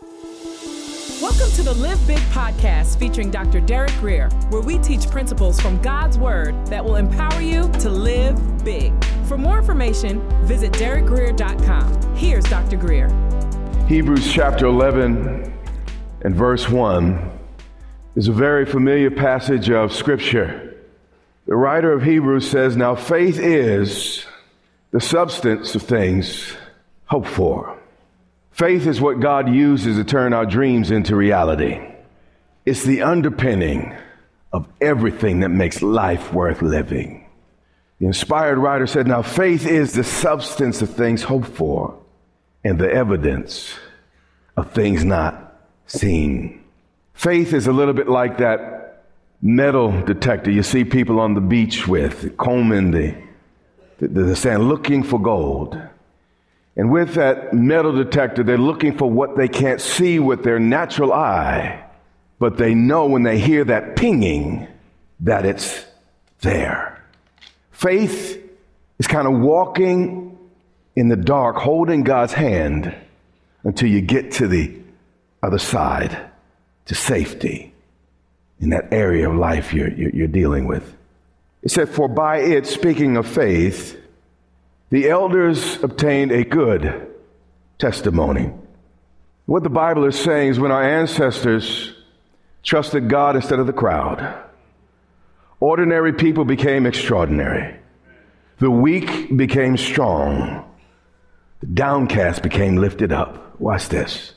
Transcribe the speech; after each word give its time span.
Welcome 0.00 1.50
to 1.56 1.62
the 1.64 1.74
Live 1.76 2.06
Big 2.06 2.18
podcast 2.30 3.00
featuring 3.00 3.32
Dr. 3.32 3.60
Derek 3.60 3.90
Grier, 3.98 4.28
where 4.50 4.62
we 4.62 4.78
teach 4.78 5.10
principles 5.10 5.60
from 5.60 5.82
God's 5.82 6.16
Word 6.16 6.54
that 6.68 6.84
will 6.84 6.94
empower 6.96 7.40
you 7.40 7.68
to 7.80 7.90
live 7.90 8.64
big. 8.64 8.92
For 9.24 9.36
more 9.36 9.58
information, 9.58 10.20
visit 10.44 10.70
derekgrier.com. 10.74 12.14
Here's 12.14 12.44
Dr. 12.44 12.76
Grier. 12.76 13.08
Hebrews 13.88 14.32
chapter 14.32 14.66
11 14.66 15.52
and 16.20 16.34
verse 16.34 16.68
1 16.68 17.38
is 18.14 18.28
a 18.28 18.32
very 18.32 18.66
familiar 18.66 19.10
passage 19.10 19.68
of 19.68 19.92
Scripture. 19.92 20.76
The 21.46 21.56
writer 21.56 21.92
of 21.92 22.04
Hebrews 22.04 22.48
says, 22.48 22.76
Now 22.76 22.94
faith 22.94 23.40
is 23.40 24.24
the 24.92 25.00
substance 25.00 25.74
of 25.74 25.82
things 25.82 26.54
hoped 27.06 27.28
for 27.28 27.77
Faith 28.58 28.88
is 28.88 29.00
what 29.00 29.20
God 29.20 29.48
uses 29.48 29.96
to 29.98 30.02
turn 30.02 30.32
our 30.32 30.44
dreams 30.44 30.90
into 30.90 31.14
reality. 31.14 31.80
It's 32.66 32.82
the 32.82 33.02
underpinning 33.02 33.96
of 34.52 34.66
everything 34.80 35.40
that 35.40 35.50
makes 35.50 35.80
life 35.80 36.32
worth 36.32 36.60
living. 36.60 37.24
The 38.00 38.06
inspired 38.06 38.58
writer 38.58 38.88
said, 38.88 39.06
Now 39.06 39.22
faith 39.22 39.64
is 39.64 39.92
the 39.92 40.02
substance 40.02 40.82
of 40.82 40.90
things 40.90 41.22
hoped 41.22 41.46
for 41.46 42.02
and 42.64 42.80
the 42.80 42.90
evidence 42.90 43.76
of 44.56 44.72
things 44.72 45.04
not 45.04 45.56
seen. 45.86 46.64
Faith 47.14 47.52
is 47.52 47.68
a 47.68 47.72
little 47.72 47.94
bit 47.94 48.08
like 48.08 48.38
that 48.38 49.04
metal 49.40 50.02
detector 50.02 50.50
you 50.50 50.64
see 50.64 50.82
people 50.82 51.20
on 51.20 51.34
the 51.34 51.40
beach 51.40 51.86
with, 51.86 52.36
combing 52.36 52.90
the, 52.90 53.14
the, 54.00 54.08
the 54.08 54.34
sand, 54.34 54.68
looking 54.68 55.04
for 55.04 55.20
gold. 55.22 55.80
And 56.78 56.92
with 56.92 57.14
that 57.14 57.52
metal 57.52 57.92
detector, 57.92 58.44
they're 58.44 58.56
looking 58.56 58.96
for 58.96 59.10
what 59.10 59.36
they 59.36 59.48
can't 59.48 59.80
see 59.80 60.20
with 60.20 60.44
their 60.44 60.60
natural 60.60 61.12
eye, 61.12 61.84
but 62.38 62.56
they 62.56 62.72
know 62.72 63.06
when 63.06 63.24
they 63.24 63.40
hear 63.40 63.64
that 63.64 63.96
pinging 63.96 64.68
that 65.20 65.44
it's 65.44 65.84
there. 66.40 67.04
Faith 67.72 68.40
is 69.00 69.08
kind 69.08 69.26
of 69.26 69.40
walking 69.40 70.38
in 70.94 71.08
the 71.08 71.16
dark, 71.16 71.56
holding 71.56 72.04
God's 72.04 72.32
hand 72.32 72.94
until 73.64 73.88
you 73.88 74.00
get 74.00 74.32
to 74.32 74.46
the 74.46 74.78
other 75.42 75.58
side, 75.58 76.16
to 76.86 76.94
safety 76.94 77.72
in 78.60 78.70
that 78.70 78.92
area 78.92 79.28
of 79.28 79.36
life 79.36 79.74
you're, 79.74 79.90
you're 79.90 80.28
dealing 80.28 80.66
with. 80.66 80.96
It 81.62 81.72
said, 81.72 81.88
For 81.88 82.08
by 82.08 82.38
it, 82.38 82.66
speaking 82.66 83.16
of 83.16 83.26
faith, 83.26 83.96
the 84.90 85.08
elders 85.08 85.82
obtained 85.82 86.32
a 86.32 86.44
good 86.44 87.08
testimony. 87.78 88.52
What 89.46 89.62
the 89.62 89.70
Bible 89.70 90.04
is 90.04 90.18
saying 90.18 90.50
is 90.50 90.60
when 90.60 90.72
our 90.72 90.82
ancestors 90.82 91.94
trusted 92.62 93.08
God 93.08 93.36
instead 93.36 93.58
of 93.58 93.66
the 93.66 93.72
crowd, 93.72 94.44
ordinary 95.60 96.12
people 96.12 96.44
became 96.44 96.86
extraordinary. 96.86 97.76
The 98.58 98.70
weak 98.70 99.36
became 99.36 99.76
strong. 99.76 100.64
The 101.60 101.66
downcast 101.66 102.42
became 102.42 102.76
lifted 102.76 103.12
up. 103.12 103.60
Watch 103.60 103.88
this. 103.88 104.34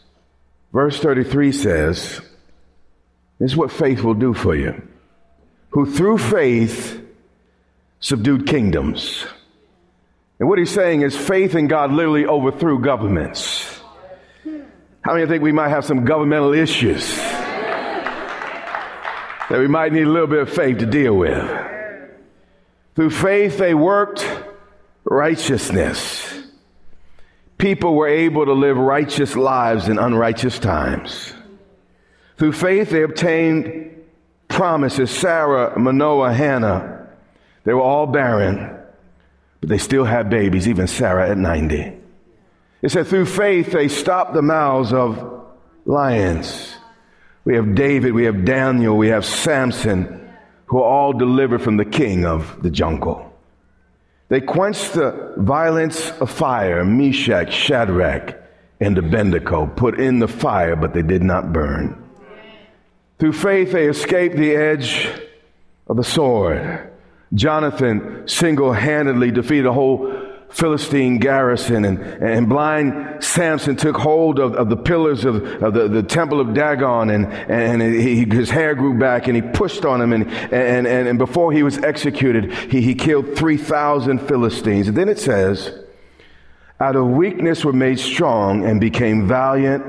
Verse 0.73 0.99
33 0.99 1.51
says, 1.51 2.21
This 3.39 3.51
is 3.51 3.57
what 3.57 3.71
faith 3.71 4.03
will 4.03 4.13
do 4.13 4.33
for 4.33 4.55
you. 4.55 4.87
Who 5.71 5.91
through 5.91 6.17
faith 6.17 7.01
subdued 7.99 8.47
kingdoms 8.47 9.25
and 10.41 10.49
what 10.49 10.57
he's 10.57 10.71
saying 10.71 11.03
is 11.03 11.15
faith 11.15 11.53
in 11.53 11.67
God 11.67 11.91
literally 11.91 12.25
overthrew 12.25 12.79
governments. 12.79 13.79
How 15.01 15.13
many 15.13 15.27
think 15.27 15.43
we 15.43 15.51
might 15.51 15.69
have 15.69 15.85
some 15.85 16.03
governmental 16.03 16.53
issues 16.53 17.15
that 17.15 18.41
we 19.51 19.67
might 19.67 19.93
need 19.93 20.07
a 20.07 20.09
little 20.09 20.25
bit 20.25 20.39
of 20.39 20.49
faith 20.49 20.79
to 20.79 20.87
deal 20.87 21.15
with? 21.15 21.47
Through 22.95 23.11
faith, 23.11 23.59
they 23.59 23.75
worked 23.75 24.27
righteousness. 25.03 26.33
People 27.59 27.93
were 27.93 28.07
able 28.07 28.47
to 28.47 28.53
live 28.53 28.77
righteous 28.77 29.35
lives 29.35 29.89
in 29.89 29.99
unrighteous 29.99 30.57
times. 30.57 31.35
Through 32.37 32.53
faith, 32.53 32.89
they 32.89 33.03
obtained 33.03 33.91
promises. 34.47 35.11
Sarah, 35.11 35.79
Manoah, 35.79 36.33
Hannah, 36.33 37.09
they 37.63 37.75
were 37.75 37.81
all 37.81 38.07
barren 38.07 38.80
but 39.61 39.69
they 39.69 39.77
still 39.77 40.03
had 40.03 40.29
babies, 40.29 40.67
even 40.67 40.87
Sarah 40.87 41.29
at 41.29 41.37
90. 41.37 41.93
It 42.81 42.91
said, 42.91 43.07
through 43.07 43.27
faith, 43.27 43.71
they 43.71 43.87
stopped 43.87 44.33
the 44.33 44.41
mouths 44.41 44.91
of 44.91 45.45
lions. 45.85 46.75
We 47.45 47.55
have 47.55 47.75
David, 47.75 48.13
we 48.13 48.25
have 48.25 48.43
Daniel, 48.43 48.97
we 48.97 49.09
have 49.09 49.25
Samson, 49.25 50.29
who 50.65 50.79
are 50.79 50.89
all 50.89 51.13
delivered 51.13 51.61
from 51.61 51.77
the 51.77 51.85
king 51.85 52.25
of 52.25 52.61
the 52.63 52.71
jungle. 52.71 53.31
They 54.29 54.41
quenched 54.41 54.93
the 54.93 55.33
violence 55.37 56.09
of 56.11 56.31
fire, 56.31 56.83
Meshach, 56.83 57.53
Shadrach, 57.53 58.37
and 58.79 58.97
Abednego, 58.97 59.67
put 59.67 59.99
in 59.99 60.19
the 60.19 60.27
fire, 60.27 60.75
but 60.75 60.93
they 60.93 61.01
did 61.03 61.21
not 61.21 61.53
burn. 61.53 62.01
Through 63.19 63.33
faith, 63.33 63.71
they 63.71 63.87
escaped 63.87 64.35
the 64.35 64.55
edge 64.55 65.07
of 65.87 65.97
the 65.97 66.03
sword. 66.03 66.90
Jonathan 67.33 68.27
single 68.27 68.73
handedly 68.73 69.31
defeated 69.31 69.65
a 69.65 69.73
whole 69.73 70.11
Philistine 70.51 71.19
garrison, 71.19 71.85
and, 71.85 71.99
and 71.99 72.49
blind 72.49 73.23
Samson 73.23 73.77
took 73.77 73.95
hold 73.95 74.37
of, 74.37 74.53
of 74.55 74.69
the 74.69 74.75
pillars 74.75 75.23
of, 75.23 75.35
of 75.63 75.73
the, 75.73 75.87
the 75.87 76.03
temple 76.03 76.41
of 76.41 76.53
Dagon, 76.53 77.09
and, 77.09 77.25
and 77.25 77.81
he, 77.81 78.25
his 78.25 78.49
hair 78.49 78.75
grew 78.75 78.99
back, 78.99 79.27
and 79.27 79.35
he 79.35 79.41
pushed 79.41 79.85
on 79.85 80.01
him, 80.01 80.11
and, 80.11 80.29
and, 80.29 80.85
and, 80.85 81.07
and 81.07 81.17
before 81.17 81.53
he 81.53 81.63
was 81.63 81.77
executed, 81.77 82.51
he, 82.69 82.81
he 82.81 82.95
killed 82.95 83.37
3,000 83.37 84.19
Philistines. 84.19 84.89
And 84.89 84.97
then 84.97 85.07
it 85.07 85.19
says, 85.19 85.73
out 86.81 86.97
of 86.97 87.07
weakness 87.07 87.63
were 87.63 87.73
made 87.73 87.99
strong 87.99 88.65
and 88.65 88.81
became 88.81 89.29
valiant 89.29 89.85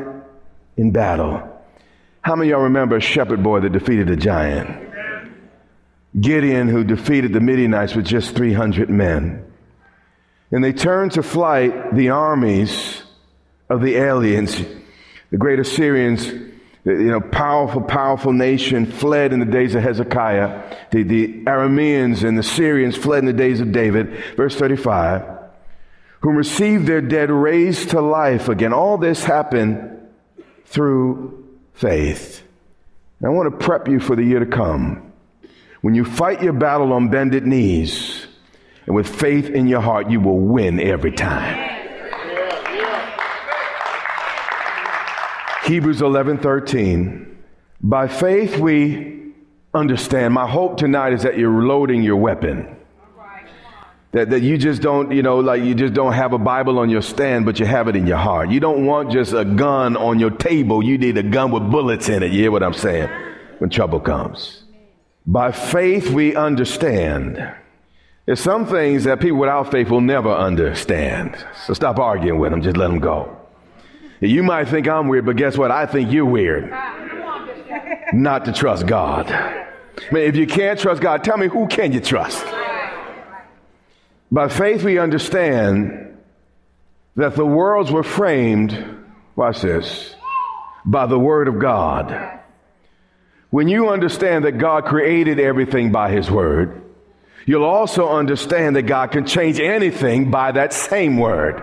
in 0.76 0.92
battle. 0.92 1.48
How 2.20 2.36
many 2.36 2.50
of 2.50 2.58
y'all 2.58 2.64
remember 2.64 2.96
a 2.96 3.00
shepherd 3.00 3.42
boy 3.42 3.60
that 3.60 3.72
defeated 3.72 4.10
a 4.10 4.16
giant? 4.16 4.91
Gideon, 6.18 6.68
who 6.68 6.84
defeated 6.84 7.32
the 7.32 7.40
Midianites 7.40 7.94
with 7.94 8.04
just 8.04 8.34
300 8.34 8.90
men. 8.90 9.50
And 10.50 10.62
they 10.62 10.72
turned 10.72 11.12
to 11.12 11.22
flight 11.22 11.94
the 11.94 12.10
armies 12.10 13.02
of 13.70 13.80
the 13.80 13.96
aliens. 13.96 14.62
The 15.30 15.38
great 15.38 15.58
Assyrians, 15.58 16.26
you 16.26 16.50
know, 16.84 17.20
powerful, 17.20 17.80
powerful 17.80 18.34
nation, 18.34 18.84
fled 18.84 19.32
in 19.32 19.40
the 19.40 19.46
days 19.46 19.74
of 19.74 19.82
Hezekiah. 19.82 20.76
The, 20.90 21.02
the 21.04 21.44
Arameans 21.44 22.22
and 22.28 22.36
the 22.36 22.42
Syrians 22.42 22.96
fled 22.96 23.20
in 23.20 23.24
the 23.24 23.32
days 23.32 23.60
of 23.60 23.72
David. 23.72 24.22
Verse 24.36 24.54
35. 24.54 25.22
Whom 26.20 26.36
received 26.36 26.86
their 26.86 27.00
dead 27.00 27.30
raised 27.30 27.90
to 27.90 28.02
life 28.02 28.48
again. 28.48 28.74
All 28.74 28.98
this 28.98 29.24
happened 29.24 30.10
through 30.66 31.48
faith. 31.72 32.42
And 33.18 33.28
I 33.28 33.30
want 33.30 33.50
to 33.50 33.64
prep 33.64 33.88
you 33.88 33.98
for 33.98 34.14
the 34.14 34.22
year 34.22 34.40
to 34.40 34.46
come. 34.46 35.11
When 35.82 35.96
you 35.96 36.04
fight 36.04 36.42
your 36.42 36.52
battle 36.52 36.92
on 36.92 37.08
bended 37.08 37.44
knees 37.44 38.26
and 38.86 38.94
with 38.94 39.08
faith 39.08 39.50
in 39.50 39.66
your 39.66 39.80
heart, 39.80 40.08
you 40.10 40.20
will 40.20 40.38
win 40.38 40.80
every 40.80 41.10
time. 41.10 41.70
Hebrews 45.64 46.00
11 46.00 46.38
13. 46.38 47.44
By 47.80 48.06
faith, 48.06 48.58
we 48.58 49.32
understand. 49.74 50.34
My 50.34 50.48
hope 50.48 50.76
tonight 50.76 51.14
is 51.14 51.22
that 51.22 51.36
you're 51.36 51.64
loading 51.64 52.02
your 52.04 52.16
weapon. 52.16 52.76
That, 54.12 54.30
that 54.30 54.42
you 54.42 54.58
just 54.58 54.82
don't, 54.82 55.10
you 55.10 55.22
know, 55.22 55.38
like 55.40 55.62
you 55.62 55.74
just 55.74 55.94
don't 55.94 56.12
have 56.12 56.32
a 56.32 56.38
Bible 56.38 56.78
on 56.78 56.90
your 56.90 57.02
stand, 57.02 57.44
but 57.44 57.58
you 57.58 57.66
have 57.66 57.88
it 57.88 57.96
in 57.96 58.06
your 58.06 58.18
heart. 58.18 58.50
You 58.50 58.60
don't 58.60 58.84
want 58.84 59.10
just 59.10 59.32
a 59.32 59.44
gun 59.44 59.96
on 59.96 60.20
your 60.20 60.30
table. 60.30 60.82
You 60.82 60.98
need 60.98 61.16
a 61.16 61.22
gun 61.22 61.50
with 61.50 61.68
bullets 61.70 62.08
in 62.08 62.22
it. 62.22 62.30
You 62.30 62.40
hear 62.40 62.50
what 62.52 62.62
I'm 62.62 62.74
saying? 62.74 63.08
When 63.58 63.70
trouble 63.70 64.00
comes. 64.00 64.62
By 65.26 65.52
faith, 65.52 66.10
we 66.10 66.34
understand. 66.34 67.54
There's 68.26 68.40
some 68.40 68.66
things 68.66 69.04
that 69.04 69.20
people 69.20 69.38
without 69.38 69.70
faith 69.70 69.88
will 69.88 70.00
never 70.00 70.30
understand. 70.30 71.36
So 71.64 71.74
stop 71.74 71.98
arguing 71.98 72.40
with 72.40 72.50
them, 72.50 72.62
just 72.62 72.76
let 72.76 72.88
them 72.88 72.98
go. 72.98 73.36
You 74.20 74.42
might 74.42 74.68
think 74.68 74.88
I'm 74.88 75.08
weird, 75.08 75.26
but 75.26 75.36
guess 75.36 75.56
what? 75.56 75.70
I 75.70 75.86
think 75.86 76.12
you're 76.12 76.24
weird. 76.24 76.70
Not 78.12 78.44
to 78.44 78.52
trust 78.52 78.86
God. 78.86 79.30
I 79.30 79.66
mean, 80.12 80.24
if 80.24 80.36
you 80.36 80.46
can't 80.46 80.78
trust 80.78 81.00
God, 81.00 81.24
tell 81.24 81.36
me 81.36 81.48
who 81.48 81.66
can 81.66 81.92
you 81.92 82.00
trust? 82.00 82.44
By 84.30 84.48
faith, 84.48 84.82
we 84.82 84.98
understand 84.98 86.18
that 87.16 87.36
the 87.36 87.44
worlds 87.44 87.90
were 87.90 88.02
framed, 88.02 89.04
watch 89.36 89.60
this, 89.60 90.14
by 90.84 91.06
the 91.06 91.18
Word 91.18 91.48
of 91.48 91.58
God 91.58 92.40
when 93.52 93.68
you 93.68 93.90
understand 93.90 94.46
that 94.46 94.52
God 94.52 94.86
created 94.86 95.38
everything 95.38 95.92
by 95.92 96.10
His 96.10 96.30
Word, 96.30 96.82
you'll 97.44 97.64
also 97.64 98.08
understand 98.08 98.76
that 98.76 98.82
God 98.82 99.12
can 99.12 99.26
change 99.26 99.60
anything 99.60 100.30
by 100.30 100.52
that 100.52 100.72
same 100.72 101.18
Word. 101.18 101.62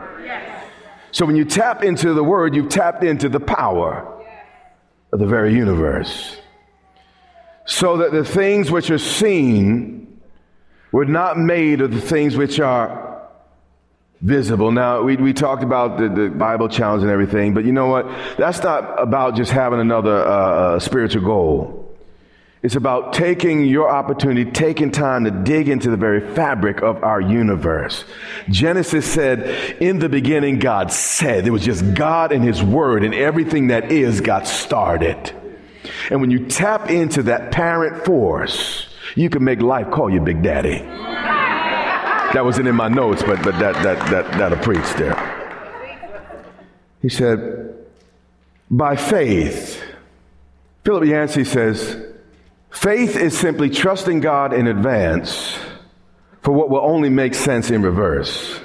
So 1.12 1.26
when 1.26 1.36
you 1.36 1.46
tap 1.46 1.84
into 1.84 2.14
the 2.14 2.24
word, 2.24 2.56
you've 2.56 2.70
tapped 2.70 3.04
into 3.04 3.30
the 3.30 3.40
power 3.40 4.24
of 5.12 5.20
the 5.20 5.26
very 5.26 5.54
universe. 5.54 6.40
So 7.66 7.98
that 7.98 8.12
the 8.12 8.24
things 8.24 8.72
which 8.72 8.90
are 8.92 9.00
seen 9.00 10.22
were 10.92 11.06
not 11.06 11.38
made 11.38 11.82
of 11.82 11.94
the 11.94 12.02
things 12.02 12.36
which 12.36 12.60
are 12.60 13.28
visible. 14.22 14.72
Now, 14.72 15.02
we, 15.02 15.16
we 15.16 15.34
talked 15.34 15.64
about 15.64 15.98
the, 15.98 16.10
the 16.10 16.30
Bible 16.30 16.68
challenge 16.68 17.04
and 17.04 17.12
everything, 17.12 17.54
but 17.54 17.64
you 17.64 17.72
know 17.72 17.88
what? 17.88 18.08
That's 18.38 18.62
not 18.62 19.02
about 19.02 19.36
just 19.36 19.52
having 19.52 19.80
another 19.80 20.16
uh, 20.16 20.76
uh 20.76 20.80
spiritual 20.80 21.24
goal. 21.24 21.79
It's 22.62 22.76
about 22.76 23.14
taking 23.14 23.64
your 23.64 23.90
opportunity, 23.90 24.52
taking 24.52 24.92
time 24.92 25.24
to 25.24 25.32
dig 25.32 25.70
into 25.70 25.90
the 25.90 25.96
very 25.96 26.36
fabric 26.36 26.82
of 26.82 27.04
our 27.04 27.22
universe. 27.22 28.04
Genesis 28.50 29.06
said, 29.06 29.78
in 29.82 30.00
the 30.00 30.10
beginning, 30.10 30.60
God 30.60 30.92
said. 30.92 31.48
It 31.48 31.52
was 31.52 31.64
just 31.64 31.94
God 31.94 32.34
and 32.34 32.44
His 32.44 32.62
Word, 32.62 33.06
and 33.06 33.14
everything 33.14 33.68
that 33.68 33.94
is 33.94 34.20
got 34.20 34.46
started. 34.46 35.34
And 36.10 36.20
when 36.20 36.32
you 36.32 36.48
tap 36.48 36.90
into 36.90 37.24
that 37.24 37.52
parent 37.54 38.04
force, 38.04 38.88
you 39.16 39.30
can 39.30 39.44
make 39.44 39.62
life 39.62 39.90
call 39.90 40.10
you 40.10 40.20
Big 40.20 40.44
Daddy. 40.44 40.80
That 40.80 42.44
wasn't 42.44 42.68
in 42.68 42.76
my 42.76 42.90
notes, 42.90 43.24
but, 43.24 43.42
but 43.42 43.58
that, 43.60 43.74
that, 43.84 44.12
that, 44.12 44.38
that'll 44.38 44.60
preach 44.60 44.94
there. 44.96 45.16
He 47.02 47.08
said, 47.08 47.74
by 48.70 48.98
faith, 48.98 49.82
Philip 50.84 51.06
Yancey 51.06 51.46
says, 51.46 52.09
Faith 52.72 53.16
is 53.16 53.38
simply 53.38 53.70
trusting 53.70 54.20
God 54.20 54.54
in 54.54 54.68
advance 54.68 55.58
for 56.42 56.52
what 56.52 56.70
will 56.70 56.82
only 56.82 57.10
make 57.10 57.34
sense 57.34 57.72
in 57.72 57.82
reverse. 57.82 58.60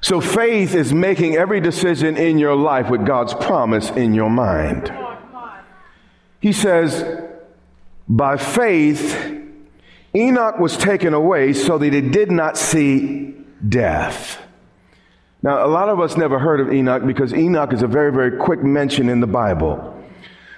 So 0.00 0.20
faith 0.20 0.74
is 0.74 0.92
making 0.92 1.36
every 1.36 1.60
decision 1.60 2.16
in 2.16 2.38
your 2.38 2.54
life 2.54 2.90
with 2.90 3.06
God's 3.06 3.34
promise 3.34 3.90
in 3.90 4.14
your 4.14 4.30
mind. 4.30 4.92
He 6.40 6.52
says, 6.52 7.04
by 8.08 8.36
faith, 8.36 9.34
Enoch 10.14 10.58
was 10.58 10.76
taken 10.76 11.12
away 11.12 11.52
so 11.52 11.78
that 11.78 11.92
he 11.92 12.00
did 12.00 12.30
not 12.30 12.56
see 12.56 13.34
death. 13.68 14.40
Now, 15.42 15.66
a 15.66 15.68
lot 15.68 15.88
of 15.88 16.00
us 16.00 16.16
never 16.16 16.38
heard 16.38 16.60
of 16.60 16.72
Enoch 16.72 17.06
because 17.06 17.34
Enoch 17.34 17.72
is 17.72 17.82
a 17.82 17.86
very, 17.86 18.12
very 18.12 18.38
quick 18.38 18.62
mention 18.62 19.08
in 19.08 19.20
the 19.20 19.26
Bible. 19.26 19.95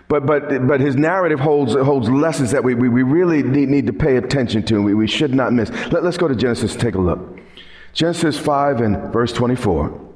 But, 0.09 0.25
but, 0.25 0.67
but 0.67 0.81
his 0.81 0.97
narrative 0.97 1.39
holds, 1.39 1.75
holds 1.75 2.09
lessons 2.09 2.51
that 2.53 2.65
we, 2.65 2.75
we, 2.75 2.89
we 2.89 3.03
really 3.03 3.43
need, 3.43 3.69
need 3.69 3.87
to 3.87 3.93
pay 3.93 4.17
attention 4.17 4.63
to 4.65 4.77
and 4.77 4.85
we, 4.85 4.95
we 4.95 5.07
should 5.07 5.35
not 5.35 5.53
miss. 5.53 5.71
Let, 5.93 6.03
let's 6.03 6.17
go 6.17 6.27
to 6.27 6.35
Genesis, 6.35 6.75
take 6.75 6.95
a 6.95 7.01
look. 7.01 7.39
Genesis 7.93 8.39
5 8.39 8.81
and 8.81 9.13
verse 9.13 9.33
24. 9.33 10.07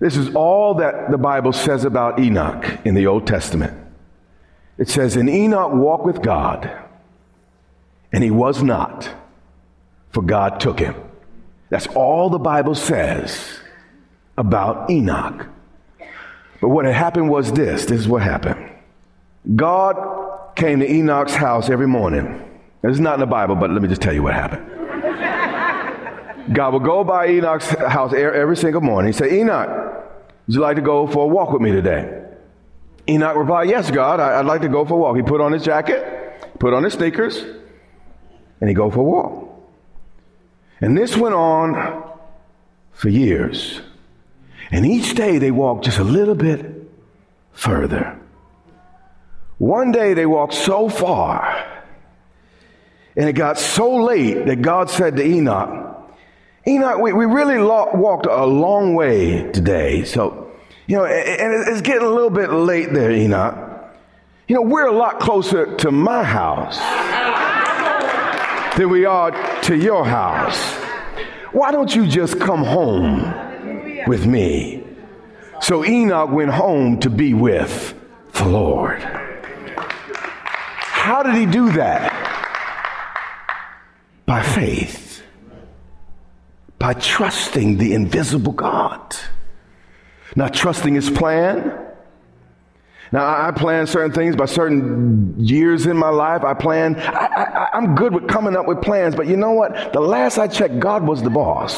This 0.00 0.16
is 0.16 0.34
all 0.34 0.74
that 0.74 1.10
the 1.10 1.16
Bible 1.16 1.52
says 1.52 1.84
about 1.84 2.20
Enoch 2.20 2.78
in 2.84 2.94
the 2.94 3.06
Old 3.06 3.26
Testament. 3.26 3.72
It 4.76 4.88
says, 4.88 5.16
And 5.16 5.30
Enoch 5.30 5.72
walked 5.72 6.04
with 6.04 6.20
God, 6.20 6.70
and 8.12 8.22
he 8.22 8.30
was 8.30 8.62
not, 8.62 9.08
for 10.10 10.22
God 10.22 10.60
took 10.60 10.78
him. 10.78 10.94
That's 11.70 11.86
all 11.86 12.28
the 12.28 12.38
Bible 12.38 12.74
says 12.74 13.60
about 14.36 14.90
Enoch. 14.90 15.46
But 16.60 16.68
what 16.68 16.84
had 16.84 16.94
happened 16.94 17.30
was 17.30 17.52
this 17.52 17.86
this 17.86 18.00
is 18.00 18.08
what 18.08 18.22
happened. 18.22 18.73
God 19.54 20.54
came 20.56 20.80
to 20.80 20.90
Enoch's 20.90 21.34
house 21.34 21.68
every 21.68 21.86
morning. 21.86 22.40
Is 22.82 23.00
not 23.00 23.14
in 23.14 23.20
the 23.20 23.26
Bible, 23.26 23.56
but 23.56 23.70
let 23.70 23.80
me 23.80 23.88
just 23.88 24.02
tell 24.02 24.12
you 24.12 24.22
what 24.22 24.34
happened. 24.34 24.70
God 26.52 26.74
would 26.74 26.84
go 26.84 27.02
by 27.02 27.28
Enoch's 27.28 27.68
house 27.68 28.12
every 28.12 28.56
single 28.56 28.82
morning. 28.82 29.12
He'd 29.12 29.18
say, 29.18 29.40
Enoch, 29.40 29.68
would 30.46 30.54
you 30.54 30.60
like 30.60 30.76
to 30.76 30.82
go 30.82 31.06
for 31.06 31.24
a 31.24 31.26
walk 31.26 31.50
with 31.50 31.62
me 31.62 31.72
today? 31.72 32.22
Enoch 33.08 33.36
replied, 33.36 33.68
Yes, 33.70 33.90
God, 33.90 34.20
I'd 34.20 34.44
like 34.44 34.60
to 34.60 34.68
go 34.68 34.84
for 34.84 34.94
a 34.94 34.96
walk. 34.98 35.16
He 35.16 35.22
put 35.22 35.40
on 35.40 35.52
his 35.52 35.62
jacket, 35.62 36.58
put 36.58 36.74
on 36.74 36.84
his 36.84 36.92
sneakers, 36.92 37.42
and 38.60 38.68
he 38.68 38.74
go 38.74 38.90
for 38.90 39.00
a 39.00 39.04
walk. 39.04 39.48
And 40.80 40.96
this 40.96 41.16
went 41.16 41.34
on 41.34 42.02
for 42.92 43.08
years. 43.08 43.80
And 44.70 44.84
each 44.84 45.14
day 45.14 45.38
they 45.38 45.50
walked 45.50 45.86
just 45.86 45.98
a 45.98 46.04
little 46.04 46.34
bit 46.34 46.90
further. 47.52 48.20
One 49.64 49.92
day 49.92 50.12
they 50.12 50.26
walked 50.26 50.52
so 50.52 50.90
far, 50.90 51.66
and 53.16 53.26
it 53.26 53.32
got 53.32 53.58
so 53.58 53.96
late 54.04 54.44
that 54.44 54.60
God 54.60 54.90
said 54.90 55.16
to 55.16 55.24
Enoch, 55.24 56.12
Enoch, 56.66 57.00
we, 57.00 57.14
we 57.14 57.24
really 57.24 57.56
lo- 57.56 57.88
walked 57.94 58.26
a 58.26 58.44
long 58.44 58.94
way 58.94 59.50
today. 59.52 60.04
So, 60.04 60.52
you 60.86 60.98
know, 60.98 61.06
and 61.06 61.68
it's 61.68 61.80
getting 61.80 62.06
a 62.06 62.10
little 62.10 62.28
bit 62.28 62.52
late 62.52 62.92
there, 62.92 63.10
Enoch. 63.10 63.56
You 64.48 64.56
know, 64.56 64.60
we're 64.60 64.86
a 64.86 64.92
lot 64.92 65.18
closer 65.18 65.74
to 65.76 65.90
my 65.90 66.22
house 66.22 66.76
than 68.76 68.90
we 68.90 69.06
are 69.06 69.30
to 69.62 69.74
your 69.74 70.04
house. 70.04 70.74
Why 71.52 71.72
don't 71.72 71.94
you 71.96 72.06
just 72.06 72.38
come 72.38 72.64
home 72.64 74.04
with 74.06 74.26
me? 74.26 74.84
So 75.62 75.86
Enoch 75.86 76.28
went 76.28 76.50
home 76.50 77.00
to 77.00 77.08
be 77.08 77.32
with 77.32 77.98
the 78.34 78.44
Lord. 78.44 79.23
How 81.04 81.22
did 81.22 81.34
he 81.34 81.44
do 81.44 81.70
that? 81.72 82.10
By 84.24 84.42
faith, 84.42 85.22
by 86.78 86.94
trusting 86.94 87.76
the 87.76 87.92
invisible 87.92 88.52
God, 88.52 89.14
not 90.34 90.54
trusting 90.54 90.94
his 90.94 91.10
plan. 91.10 91.78
Now, 93.12 93.26
I 93.46 93.50
plan 93.50 93.86
certain 93.86 94.12
things 94.12 94.34
by 94.34 94.46
certain 94.46 95.34
years 95.38 95.84
in 95.84 95.98
my 95.98 96.08
life. 96.08 96.42
I 96.42 96.54
plan, 96.54 96.96
I, 96.96 97.68
am 97.74 97.96
good 97.96 98.14
with 98.14 98.26
coming 98.26 98.56
up 98.56 98.66
with 98.66 98.80
plans, 98.80 99.14
but 99.14 99.26
you 99.26 99.36
know 99.36 99.52
what? 99.52 99.92
The 99.92 100.00
last 100.00 100.38
I 100.38 100.48
checked, 100.48 100.78
God 100.78 101.06
was 101.06 101.22
the 101.22 101.28
boss. 101.28 101.76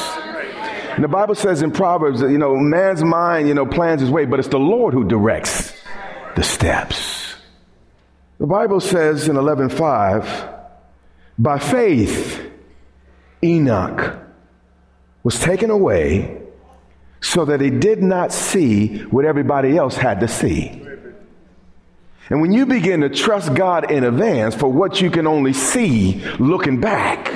And 0.95 1.03
the 1.03 1.09
Bible 1.09 1.35
says 1.35 1.63
in 1.63 1.71
Proverbs 1.71 2.21
that, 2.21 2.31
you 2.31 2.37
know, 2.37 2.55
man's 2.55 3.03
mind, 3.03 3.49
you 3.49 3.55
know, 3.55 3.65
plans 3.65 3.99
his 3.99 4.09
way, 4.09 4.23
but 4.23 4.39
it's 4.39 4.47
the 4.47 4.57
Lord 4.57 4.93
who 4.93 5.03
directs 5.03 5.77
the 6.37 6.43
steps. 6.43 7.16
The 8.39 8.45
Bible 8.45 8.79
says 8.79 9.27
in 9.27 9.35
11:5, 9.35 10.53
by 11.39 11.59
faith 11.59 12.41
Enoch 13.43 14.15
was 15.23 15.39
taken 15.39 15.69
away 15.69 16.41
so 17.19 17.45
that 17.45 17.61
he 17.61 17.69
did 17.69 18.01
not 18.01 18.31
see 18.31 18.99
what 19.05 19.25
everybody 19.25 19.75
else 19.75 19.97
had 19.97 20.19
to 20.19 20.27
see. 20.27 20.83
And 22.29 22.41
when 22.41 22.51
you 22.51 22.65
begin 22.65 23.01
to 23.01 23.09
trust 23.09 23.53
God 23.53 23.89
in 23.89 24.03
advance 24.03 24.53
for 24.53 24.67
what 24.67 25.01
you 25.01 25.09
can 25.09 25.27
only 25.27 25.53
see 25.53 26.21
looking 26.39 26.79
back, 26.79 27.31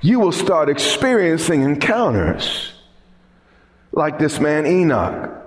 you 0.00 0.20
will 0.20 0.32
start 0.32 0.68
experiencing 0.68 1.62
encounters 1.62 2.72
like 3.92 4.18
this 4.18 4.40
man 4.40 4.66
Enoch. 4.66 5.43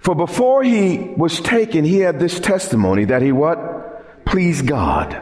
For 0.00 0.14
before 0.14 0.62
he 0.62 0.98
was 1.16 1.40
taken, 1.40 1.84
he 1.84 2.00
had 2.00 2.20
this 2.20 2.38
testimony 2.38 3.06
that 3.06 3.22
he 3.22 3.32
what? 3.32 4.24
Pleased 4.24 4.66
God. 4.66 5.20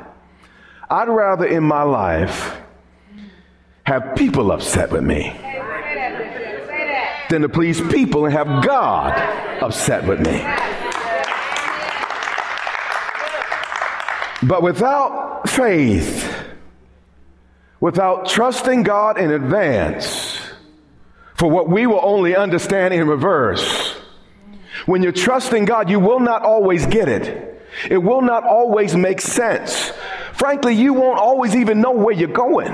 I'd 0.91 1.09
rather 1.09 1.47
in 1.47 1.65
my 1.65 1.83
life 1.83 2.57
have 3.85 4.15
people 4.17 4.53
upset 4.53 4.91
with 4.91 5.03
me 5.03 5.37
than 7.31 7.43
to 7.43 7.49
please 7.49 7.81
people 7.81 8.27
and 8.27 8.35
have 8.35 8.65
God 8.65 9.13
upset 9.63 10.07
with 10.07 10.21
me. 10.21 10.41
But 14.47 14.63
without 14.63 15.49
faith, 15.49 16.31
without 17.81 18.27
trusting 18.27 18.83
God 18.83 19.19
in 19.19 19.31
advance 19.31 20.39
for 21.35 21.51
what 21.51 21.69
we 21.69 21.87
will 21.87 22.01
only 22.03 22.37
understand 22.37 22.95
in 22.95 23.07
reverse, 23.07 23.97
when 24.87 25.03
you're 25.03 25.13
trusting 25.13 25.65
God, 25.65 25.89
you 25.89 26.01
will 26.01 26.21
not 26.21 26.43
always 26.43 26.87
get 26.87 27.09
it. 27.09 27.63
It 27.91 27.99
will 27.99 28.23
not 28.23 28.45
always 28.45 28.95
make 28.95 29.21
sense. 29.21 29.93
Frankly, 30.35 30.75
you 30.75 30.93
won't 30.93 31.19
always 31.19 31.55
even 31.57 31.81
know 31.81 31.93
where 31.93 32.15
you're 32.15 32.29
going. 32.29 32.71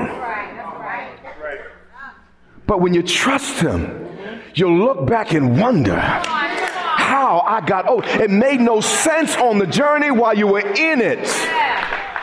But 2.67 2.81
when 2.81 2.95
you 2.95 3.03
trust 3.03 3.61
Him, 3.61 4.09
you'll 4.55 4.79
look 4.79 5.07
back 5.07 5.33
and 5.33 5.61
wonder 5.61 5.99
how 5.99 7.41
I 7.41 7.61
got 7.61 7.87
oh 7.89 8.01
it 8.01 8.31
made 8.31 8.61
no 8.61 8.81
sense 8.81 9.37
on 9.37 9.59
the 9.59 9.67
journey 9.67 10.11
while 10.11 10.37
you 10.37 10.47
were 10.47 10.61
in 10.61 11.01
it. 11.01 11.27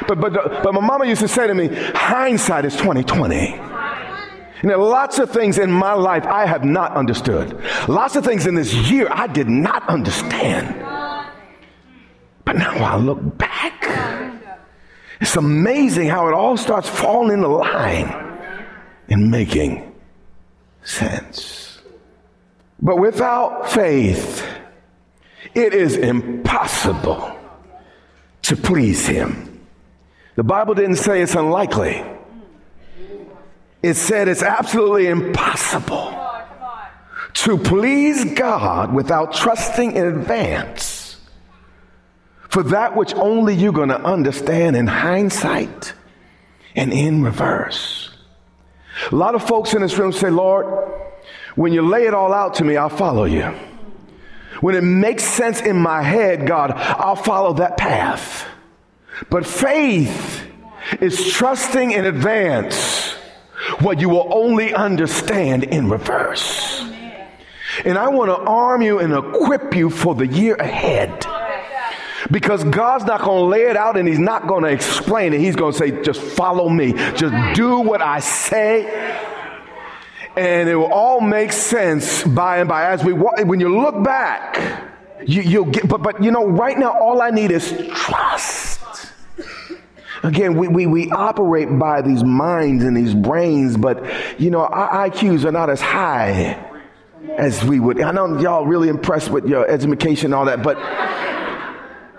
But 0.07 0.21
but 0.21 0.33
but 0.63 0.73
my 0.73 0.81
mama 0.81 1.05
used 1.05 1.21
to 1.21 1.27
say 1.27 1.47
to 1.47 1.53
me, 1.53 1.69
hindsight 1.93 2.65
is 2.65 2.75
2020. 2.75 3.76
And 4.61 4.69
there 4.69 4.77
are 4.77 4.83
lots 4.83 5.19
of 5.19 5.29
things 5.29 5.59
in 5.59 5.71
my 5.71 5.93
life 5.93 6.25
I 6.25 6.45
have 6.45 6.63
not 6.63 6.93
understood. 6.93 7.59
Lots 7.87 8.15
of 8.15 8.25
things 8.25 8.47
in 8.47 8.55
this 8.55 8.73
year 8.73 9.07
I 9.11 9.27
did 9.27 9.47
not 9.47 9.87
understand. 9.87 10.83
But 12.43 12.55
now 12.55 12.73
I 12.77 12.95
look 12.97 13.37
back, 13.37 13.73
it's 15.19 15.35
amazing 15.35 16.07
how 16.09 16.27
it 16.27 16.33
all 16.33 16.57
starts 16.57 16.87
falling 16.87 17.33
into 17.33 17.47
line 17.47 18.39
and 19.09 19.29
making 19.31 19.95
sense. 20.83 21.81
But 22.81 22.97
without 22.97 23.69
faith, 23.71 24.47
it 25.55 25.73
is 25.73 25.97
impossible 25.97 27.37
to 28.43 28.55
please 28.55 29.07
him. 29.07 29.65
The 30.35 30.43
Bible 30.43 30.75
didn't 30.75 30.97
say 30.97 31.21
it's 31.21 31.35
unlikely. 31.35 32.03
It 33.83 33.93
said 33.95 34.27
it's 34.27 34.43
absolutely 34.43 35.07
impossible 35.07 36.13
to 37.33 37.57
please 37.57 38.33
God 38.33 38.93
without 38.93 39.33
trusting 39.33 39.91
in 39.91 40.05
advance 40.05 41.19
for 42.49 42.63
that 42.63 42.95
which 42.95 43.13
only 43.13 43.53
you're 43.53 43.73
going 43.73 43.89
to 43.89 44.01
understand 44.01 44.75
in 44.75 44.87
hindsight 44.87 45.93
and 46.75 46.91
in 46.91 47.21
reverse. 47.21 48.09
A 49.11 49.15
lot 49.15 49.35
of 49.35 49.47
folks 49.47 49.73
in 49.73 49.81
this 49.81 49.97
room 49.97 50.11
say, 50.11 50.29
Lord, 50.31 50.91
when 51.55 51.73
you 51.73 51.83
lay 51.83 52.07
it 52.07 52.13
all 52.13 52.33
out 52.33 52.55
to 52.55 52.63
me, 52.63 52.77
I'll 52.77 52.89
follow 52.89 53.25
you. 53.25 53.53
When 54.61 54.75
it 54.75 54.81
makes 54.81 55.23
sense 55.23 55.61
in 55.61 55.77
my 55.77 56.01
head, 56.01 56.47
God, 56.47 56.71
I'll 56.71 57.15
follow 57.15 57.53
that 57.53 57.77
path. 57.77 58.47
But 59.29 59.45
faith 59.45 60.43
is 60.99 61.31
trusting 61.31 61.91
in 61.91 62.05
advance 62.05 63.16
what 63.79 63.99
you 63.99 64.09
will 64.09 64.27
only 64.33 64.73
understand 64.73 65.63
in 65.63 65.89
reverse. 65.89 66.83
And 67.85 67.97
I 67.97 68.09
want 68.09 68.29
to 68.29 68.37
arm 68.37 68.81
you 68.81 68.99
and 68.99 69.13
equip 69.13 69.75
you 69.75 69.89
for 69.89 70.15
the 70.15 70.27
year 70.27 70.55
ahead. 70.55 71.25
Because 72.31 72.63
God's 72.63 73.05
not 73.05 73.21
going 73.21 73.43
to 73.43 73.45
lay 73.45 73.69
it 73.69 73.77
out 73.77 73.95
and 73.97 74.07
He's 74.07 74.19
not 74.19 74.47
going 74.47 74.63
to 74.63 74.69
explain 74.69 75.33
it. 75.33 75.39
He's 75.39 75.55
going 75.55 75.71
to 75.71 75.77
say, 75.77 76.01
just 76.03 76.19
follow 76.19 76.67
me. 76.67 76.93
Just 77.15 77.55
do 77.55 77.79
what 77.79 78.01
I 78.01 78.19
say. 78.19 78.85
And 80.35 80.69
it 80.69 80.75
will 80.75 80.91
all 80.91 81.21
make 81.21 81.51
sense 81.51 82.23
by 82.23 82.57
and 82.57 82.67
by. 82.67 82.85
As 82.85 83.03
we 83.03 83.13
when 83.13 83.59
you 83.59 83.81
look 83.81 84.03
back, 84.03 84.83
you, 85.25 85.41
you'll 85.41 85.65
get, 85.65 85.87
but, 85.87 86.03
but 86.03 86.23
you 86.23 86.31
know, 86.31 86.45
right 86.45 86.77
now, 86.77 86.91
all 86.91 87.21
I 87.21 87.31
need 87.31 87.51
is 87.51 87.71
trust. 87.93 88.76
Again, 90.23 90.55
we, 90.57 90.67
we, 90.67 90.85
we 90.87 91.11
operate 91.11 91.67
by 91.77 92.01
these 92.01 92.23
minds 92.23 92.83
and 92.83 92.95
these 92.95 93.13
brains, 93.13 93.77
but 93.77 94.03
you 94.39 94.49
know, 94.49 94.61
our 94.61 95.09
IQs 95.09 95.45
are 95.45 95.51
not 95.51 95.69
as 95.69 95.81
high 95.81 96.63
as 97.37 97.63
we 97.63 97.79
would. 97.79 98.01
I 98.01 98.11
know 98.11 98.39
y'all 98.39 98.65
really 98.65 98.89
impressed 98.89 99.29
with 99.29 99.45
your 99.45 99.69
education 99.69 100.27
and 100.27 100.35
all 100.35 100.45
that, 100.45 100.63
but 100.63 100.77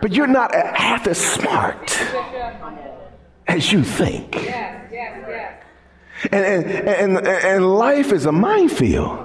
but 0.01 0.13
you're 0.13 0.29
not 0.29 0.55
half 0.55 1.07
as 1.07 1.19
smart 1.19 2.01
as 3.49 3.73
you 3.73 3.83
think. 3.83 4.37
And, 6.33 6.45
and, 6.45 6.89
and, 6.89 7.27
and 7.27 7.75
life 7.75 8.13
is 8.13 8.27
a 8.27 8.33
minefield. 8.33 9.25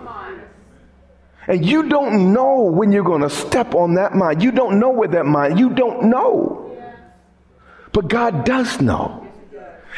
And 1.48 1.66
you 1.66 1.90
don't 1.90 2.34
know 2.34 2.64
when 2.64 2.92
you're 2.92 3.04
going 3.04 3.22
to 3.22 3.30
step 3.30 3.76
on 3.76 3.96
that 3.96 4.14
mine. 4.14 4.40
You 4.40 4.52
don't 4.52 4.80
know 4.80 4.92
where 4.92 5.10
that 5.10 5.26
mine, 5.26 5.58
you 5.58 5.70
don't 5.72 6.04
know. 6.04 6.63
But 7.94 8.08
God 8.10 8.44
does 8.44 8.82
know. 8.82 9.26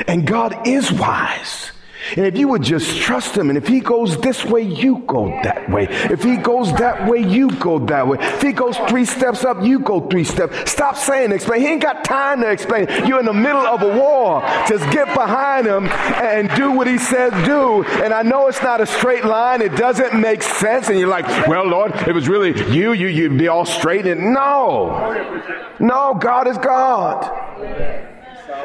And 0.07 0.27
God 0.27 0.67
is 0.67 0.91
wise. 0.91 1.71
And 2.17 2.25
if 2.25 2.37
you 2.37 2.47
would 2.49 2.63
just 2.63 2.97
trust 2.97 3.35
him, 3.35 3.49
and 3.49 3.57
if 3.57 3.67
he 3.67 3.79
goes 3.79 4.17
this 4.17 4.45
way, 4.45 4.61
you 4.61 4.99
go 5.07 5.27
that 5.43 5.69
way. 5.69 5.87
If 5.89 6.23
he 6.23 6.37
goes 6.37 6.71
that 6.73 7.09
way, 7.09 7.19
you 7.19 7.49
go 7.57 7.79
that 7.79 8.07
way. 8.07 8.17
If 8.19 8.41
he 8.41 8.51
goes 8.51 8.77
three 8.89 9.05
steps 9.05 9.43
up, 9.43 9.63
you 9.63 9.79
go 9.79 10.07
three 10.07 10.23
steps. 10.23 10.71
Stop 10.71 10.95
saying 10.95 11.31
explain. 11.31 11.61
He 11.61 11.67
ain't 11.67 11.81
got 11.81 12.03
time 12.03 12.41
to 12.41 12.49
explain. 12.49 12.87
You're 13.05 13.19
in 13.19 13.25
the 13.25 13.33
middle 13.33 13.65
of 13.65 13.81
a 13.81 13.97
war. 13.97 14.41
Just 14.67 14.89
get 14.91 15.13
behind 15.13 15.67
him 15.67 15.87
and 15.87 16.49
do 16.55 16.71
what 16.71 16.87
he 16.87 16.97
says 16.97 17.33
do. 17.45 17.83
And 17.83 18.13
I 18.13 18.21
know 18.21 18.47
it's 18.47 18.61
not 18.61 18.81
a 18.81 18.85
straight 18.85 19.25
line. 19.25 19.61
It 19.61 19.75
doesn't 19.75 20.19
make 20.19 20.43
sense. 20.43 20.89
And 20.89 20.99
you're 20.99 21.09
like, 21.09 21.27
well, 21.47 21.65
Lord, 21.65 21.93
it 22.07 22.13
was 22.13 22.27
really 22.27 22.53
you, 22.71 22.93
you, 22.93 23.07
you'd 23.07 23.37
be 23.37 23.47
all 23.47 23.65
straight. 23.65 24.05
And 24.05 24.33
no, 24.33 25.73
no, 25.79 26.15
God 26.15 26.47
is 26.47 26.57
God. 26.57 28.04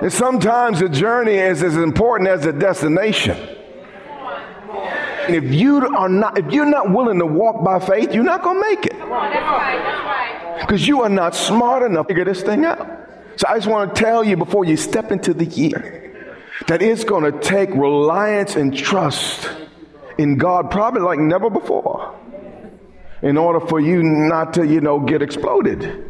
And 0.00 0.12
sometimes 0.12 0.80
the 0.80 0.88
journey 0.88 1.34
is 1.34 1.62
as 1.62 1.76
important 1.76 2.28
as 2.30 2.42
the 2.42 2.52
destination. 2.52 3.36
And 5.26 5.36
if 5.36 5.52
you 5.52 5.86
are 5.86 6.08
not, 6.08 6.38
if 6.38 6.50
you're 6.50 6.64
not 6.64 6.90
willing 6.90 7.18
to 7.18 7.26
walk 7.26 7.62
by 7.62 7.78
faith, 7.78 8.14
you're 8.14 8.24
not 8.24 8.42
going 8.42 8.62
to 8.62 8.68
make 8.68 8.86
it. 8.86 10.60
Because 10.60 10.88
you 10.88 11.02
are 11.02 11.08
not 11.08 11.34
smart 11.34 11.82
enough 11.82 12.06
to 12.06 12.14
figure 12.14 12.24
this 12.24 12.42
thing 12.42 12.64
out. 12.64 12.78
So 13.36 13.46
I 13.48 13.56
just 13.56 13.68
want 13.68 13.94
to 13.94 14.00
tell 14.00 14.24
you 14.24 14.36
before 14.36 14.64
you 14.64 14.76
step 14.76 15.12
into 15.12 15.34
the 15.34 15.44
year 15.44 16.36
that 16.66 16.80
it's 16.82 17.04
going 17.04 17.30
to 17.30 17.38
take 17.40 17.70
reliance 17.70 18.56
and 18.56 18.76
trust 18.76 19.50
in 20.18 20.38
God, 20.38 20.70
probably 20.70 21.02
like 21.02 21.18
never 21.18 21.50
before, 21.50 22.14
in 23.22 23.36
order 23.36 23.60
for 23.66 23.80
you 23.80 24.02
not 24.02 24.54
to, 24.54 24.66
you 24.66 24.80
know, 24.80 24.98
get 25.00 25.22
exploded 25.22 26.09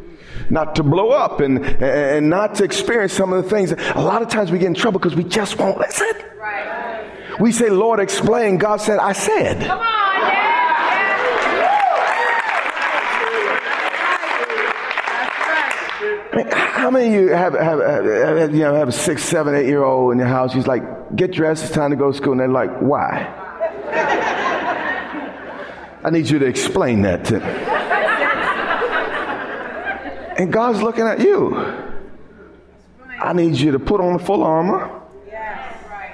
not 0.51 0.75
to 0.77 0.83
blow 0.83 1.11
up 1.11 1.41
and, 1.41 1.65
and 1.83 2.29
not 2.29 2.57
to 2.57 2.65
experience 2.65 3.13
some 3.13 3.33
of 3.33 3.45
the 3.45 3.51
things. 3.51 3.73
A 3.73 4.01
lot 4.01 4.23
of 4.23 4.29
times 4.29 4.51
we 4.51 4.59
get 4.59 4.67
in 4.67 4.75
trouble 4.75 4.99
because 4.99 5.17
we 5.17 5.25
just 5.25 5.59
won't 5.59 5.79
listen. 5.79 6.13
Right. 6.39 7.41
We 7.41 7.53
say, 7.53 7.71
Lord, 7.71 8.01
explain. 8.01 8.59
God 8.59 8.81
said, 8.81 8.99
I 8.99 9.13
said. 9.13 9.67
Come 9.67 9.79
on, 9.79 9.87
yeah. 9.87 10.01
How 16.55 16.91
many 16.91 17.09
of 17.09 17.13
you 17.13 17.29
have, 17.29 17.55
have, 17.55 17.81
have, 17.81 18.55
you 18.55 18.61
know, 18.61 18.75
have 18.75 18.89
a 18.89 18.93
six, 18.93 19.23
seven, 19.23 19.55
eight 19.55 19.67
year 19.67 19.85
old 19.85 20.13
in 20.13 20.19
your 20.19 20.29
house? 20.29 20.53
He's 20.53 20.67
like, 20.67 20.83
get 21.15 21.33
dressed, 21.33 21.65
it's 21.65 21.73
time 21.73 21.91
to 21.91 21.97
go 21.97 22.11
to 22.11 22.17
school. 22.17 22.33
And 22.33 22.41
they're 22.41 22.49
like, 22.49 22.71
why? 22.81 23.27
I 26.03 26.11
need 26.11 26.31
you 26.31 26.39
to 26.39 26.47
explain 26.47 27.03
that 27.03 27.25
to 27.27 27.41
me. 27.41 27.80
And 30.41 30.51
God's 30.51 30.81
looking 30.81 31.05
at 31.05 31.21
you. 31.21 31.55
I 33.21 33.35
need 33.35 33.57
you 33.57 33.73
to 33.73 33.79
put 33.79 34.01
on 34.01 34.15
the 34.15 34.19
full 34.19 34.43
armor. 34.43 35.03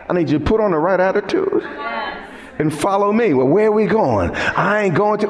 I 0.08 0.12
need 0.14 0.28
you 0.28 0.40
to 0.40 0.44
put 0.44 0.60
on 0.60 0.72
the 0.72 0.78
right 0.78 0.98
attitude 0.98 1.62
and 2.58 2.74
follow 2.74 3.12
me. 3.12 3.34
Well, 3.34 3.46
where 3.46 3.68
are 3.68 3.72
we 3.72 3.86
going? 3.86 4.34
I 4.34 4.82
ain't 4.82 4.96
going 4.96 5.20
to. 5.20 5.28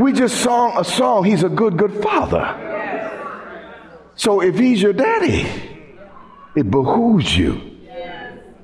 We 0.00 0.12
just 0.12 0.40
sung 0.40 0.76
a 0.76 0.82
song. 0.82 1.22
He's 1.22 1.44
a 1.44 1.48
good, 1.48 1.76
good 1.76 2.02
father. 2.02 2.56
So 4.16 4.40
if 4.40 4.58
he's 4.58 4.82
your 4.82 4.94
daddy, 4.94 5.46
it 6.56 6.68
behooves 6.68 7.38
you 7.38 7.78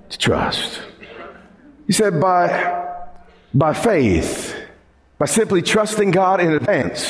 to 0.08 0.18
trust. 0.18 0.82
He 1.86 1.92
said, 1.92 2.20
by, 2.20 2.88
by 3.54 3.72
faith, 3.72 4.53
by 5.18 5.26
simply 5.26 5.62
trusting 5.62 6.10
God 6.10 6.40
in 6.40 6.52
advance 6.52 7.06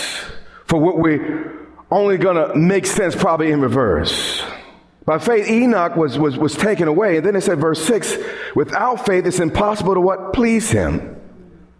for 0.66 0.78
what 0.78 0.98
we're 0.98 1.68
only 1.90 2.18
going 2.18 2.36
to 2.36 2.54
make 2.56 2.86
sense 2.86 3.14
probably 3.14 3.50
in 3.50 3.60
reverse. 3.60 4.42
By 5.04 5.18
faith, 5.18 5.48
Enoch 5.48 5.96
was, 5.96 6.18
was, 6.18 6.36
was 6.36 6.54
taken 6.54 6.88
away. 6.88 7.18
And 7.18 7.26
then 7.26 7.36
it 7.36 7.42
said, 7.42 7.58
verse 7.58 7.84
6 7.84 8.16
without 8.54 9.04
faith, 9.04 9.26
it's 9.26 9.38
impossible 9.38 9.94
to 9.94 10.00
what? 10.00 10.32
Please 10.32 10.70
him. 10.70 11.20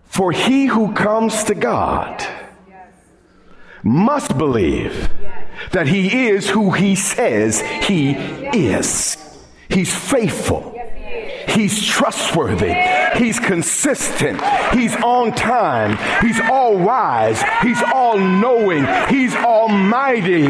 For 0.04 0.30
he 0.30 0.66
who 0.66 0.92
comes 0.92 1.44
to 1.44 1.54
God 1.54 2.24
must 3.82 4.36
believe 4.38 5.10
that 5.72 5.86
he 5.86 6.28
is 6.28 6.48
who 6.48 6.70
he 6.70 6.94
says 6.94 7.60
he 7.60 8.12
is. 8.12 9.16
He's 9.68 9.94
faithful. 9.94 10.73
He's 11.48 11.84
trustworthy. 11.84 12.74
He's 13.16 13.38
consistent. 13.38 14.40
He's 14.72 14.96
on 14.96 15.32
time. 15.32 15.98
He's 16.24 16.40
all 16.40 16.76
wise. 16.76 17.42
He's 17.62 17.82
all 17.82 18.18
knowing. 18.18 18.86
He's 19.08 19.34
almighty. 19.34 20.46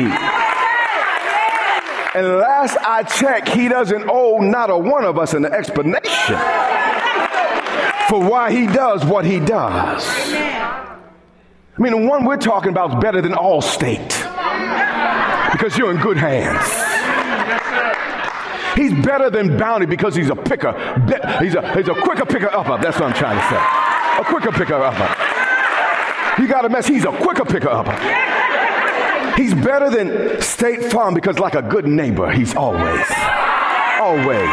And 2.15 2.29
last 2.39 2.77
I 2.81 3.03
checked, 3.03 3.49
he 3.49 3.69
doesn't 3.69 4.09
owe 4.09 4.39
not 4.39 4.71
a 4.71 4.79
one 4.79 5.05
of 5.05 5.19
us 5.19 5.35
an 5.35 5.45
explanation 5.45 6.37
for 8.09 8.21
why 8.23 8.53
he 8.53 8.67
does 8.69 9.05
what 9.05 9.25
he 9.25 9.41
does. 9.41 10.05
I 11.77 11.83
mean, 11.83 11.91
the 11.91 12.09
one 12.09 12.25
we're 12.25 12.37
talking 12.37 12.71
about 12.71 12.91
is 12.95 13.03
better 13.03 13.21
than 13.21 13.33
Allstate 13.33 14.13
because 15.51 15.77
you're 15.77 15.91
in 15.91 15.97
good 15.97 16.17
hands. 16.17 16.84
He's 18.75 18.93
better 19.05 19.31
than 19.31 19.57
Bounty 19.57 19.87
because 19.87 20.15
he's 20.15 20.31
a 20.31 20.37
picker. 20.37 20.73
He's 21.41 21.55
a, 21.55 21.75
he's 21.77 21.89
a 21.89 21.95
quicker 21.95 22.27
picker 22.27 22.53
upper. 22.53 22.83
That's 22.83 22.99
what 22.99 23.11
I'm 23.11 23.15
trying 23.15 23.39
to 23.39 23.49
say. 23.49 24.21
A 24.21 24.25
quicker 24.25 24.53
picker 24.53 24.75
upper. 24.75 26.43
You 26.43 26.49
got 26.49 26.65
a 26.65 26.69
mess. 26.69 26.87
He's 26.87 27.05
a 27.05 27.13
quicker 27.13 27.45
picker 27.45 27.69
upper. 27.69 27.95
He's 29.37 29.55
better 29.55 29.91
than 29.91 30.41
State 30.41 30.93
Farm 30.93 31.15
because, 31.15 31.39
like 31.39 31.55
a 31.55 31.63
good 31.63 31.87
neighbor, 31.87 32.31
he's 32.31 32.55
always, 32.55 33.07
always 34.01 34.51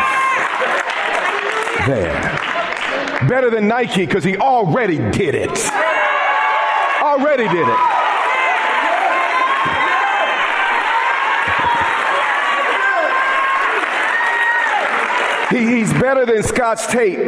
there. 1.87 2.39
Better 3.27 3.49
than 3.49 3.67
Nike 3.67 4.05
because 4.05 4.23
he 4.23 4.37
already 4.37 4.97
did 5.11 5.35
it. 5.35 5.71
Already 7.01 7.47
did 7.47 7.67
it. 7.67 7.90
He, 15.51 15.79
he's 15.79 15.91
better 15.93 16.25
than 16.25 16.43
Scotch 16.43 16.87
tape 16.87 17.19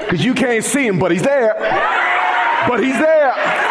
Because 0.00 0.24
you 0.24 0.32
can't 0.34 0.64
see 0.64 0.86
him, 0.86 0.98
but 0.98 1.10
he's 1.12 1.22
there. 1.22 1.54
But 2.68 2.82
he's 2.82 2.98
there. 2.98 3.66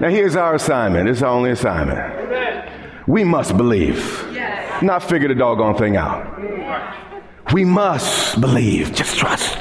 Now, 0.00 0.10
here's 0.10 0.36
our 0.36 0.54
assignment. 0.56 1.08
It's 1.08 1.22
our 1.22 1.30
only 1.30 1.50
assignment. 1.50 2.68
We 3.06 3.24
must 3.24 3.56
believe, 3.56 4.26
not 4.82 5.02
figure 5.02 5.28
the 5.28 5.34
doggone 5.34 5.76
thing 5.76 5.96
out. 5.96 6.34
We 7.54 7.64
must 7.64 8.40
believe. 8.40 8.92
Just 8.92 9.16
trust. 9.16 9.53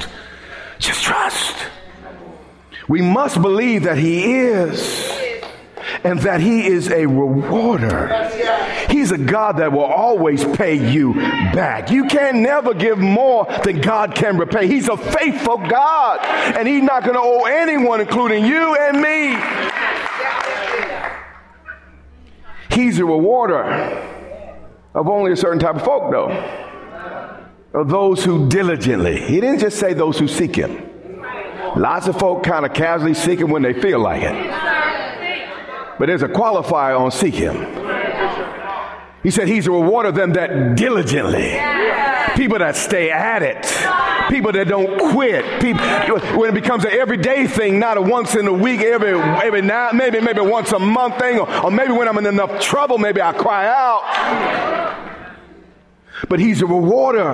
We 2.87 3.01
must 3.01 3.41
believe 3.41 3.83
that 3.83 3.97
He 3.97 4.41
is 4.41 5.11
and 6.03 6.19
that 6.21 6.41
He 6.41 6.67
is 6.67 6.89
a 6.89 7.05
rewarder. 7.05 8.29
He's 8.89 9.11
a 9.11 9.17
God 9.17 9.57
that 9.57 9.71
will 9.71 9.83
always 9.83 10.43
pay 10.43 10.91
you 10.91 11.13
back. 11.13 11.89
You 11.89 12.05
can 12.05 12.41
never 12.43 12.73
give 12.73 12.97
more 12.99 13.45
than 13.63 13.81
God 13.81 14.15
can 14.15 14.37
repay. 14.37 14.67
He's 14.67 14.87
a 14.87 14.97
faithful 14.97 15.57
God, 15.57 16.19
and 16.23 16.67
He's 16.67 16.83
not 16.83 17.03
going 17.03 17.15
to 17.15 17.21
owe 17.21 17.45
anyone, 17.45 18.01
including 18.01 18.45
you 18.45 18.75
and 18.75 19.01
me. 19.01 19.37
He's 22.69 22.99
a 22.99 23.05
rewarder 23.05 23.63
of 24.93 25.07
only 25.07 25.31
a 25.31 25.37
certain 25.37 25.59
type 25.59 25.75
of 25.75 25.83
folk, 25.83 26.11
though. 26.11 26.29
Of 27.73 27.89
those 27.89 28.23
who 28.23 28.47
diligently. 28.49 29.19
He 29.21 29.39
didn't 29.39 29.59
just 29.59 29.79
say 29.79 29.93
those 29.93 30.19
who 30.19 30.27
seek 30.27 30.55
Him. 30.55 30.92
Lots 31.75 32.07
of 32.07 32.19
folk 32.19 32.43
kind 32.43 32.65
of 32.65 32.73
casually 32.73 33.13
seek 33.13 33.39
Him 33.39 33.49
when 33.49 33.61
they 33.61 33.73
feel 33.73 33.99
like 33.99 34.23
it. 34.23 34.33
But 35.99 36.07
there's 36.07 36.23
a 36.23 36.27
qualifier 36.27 36.99
on 36.99 37.11
seek 37.11 37.35
Him. 37.35 37.55
He 39.23 39.31
said 39.31 39.47
He's 39.47 39.67
a 39.67 39.71
rewarder 39.71 40.09
of 40.09 40.15
them 40.15 40.33
that 40.33 40.75
diligently. 40.75 41.59
People 42.35 42.59
that 42.59 42.75
stay 42.75 43.11
at 43.11 43.43
it 43.43 43.65
people 44.33 44.51
that 44.51 44.67
don't 44.67 45.11
quit. 45.11 45.61
People, 45.61 45.85
when 46.37 46.49
it 46.49 46.53
becomes 46.53 46.83
an 46.85 46.91
everyday 46.91 47.45
thing, 47.47 47.79
not 47.79 47.97
a 47.97 48.01
once 48.01 48.35
in 48.35 48.47
a 48.47 48.53
week, 48.53 48.81
every 48.81 49.11
every 49.11 49.61
now, 49.61 49.91
maybe 49.93 50.19
maybe 50.19 50.41
once 50.41 50.71
a 50.71 50.79
month 50.79 51.19
thing, 51.19 51.39
or, 51.39 51.65
or 51.65 51.71
maybe 51.71 51.93
when 51.93 52.07
I'm 52.07 52.17
in 52.17 52.25
enough 52.25 52.59
trouble, 52.59 52.97
maybe 52.97 53.21
I 53.21 53.33
cry 53.33 53.67
out. 53.67 54.01
But 56.29 56.39
He's 56.39 56.61
a 56.61 56.65
rewarder 56.65 57.31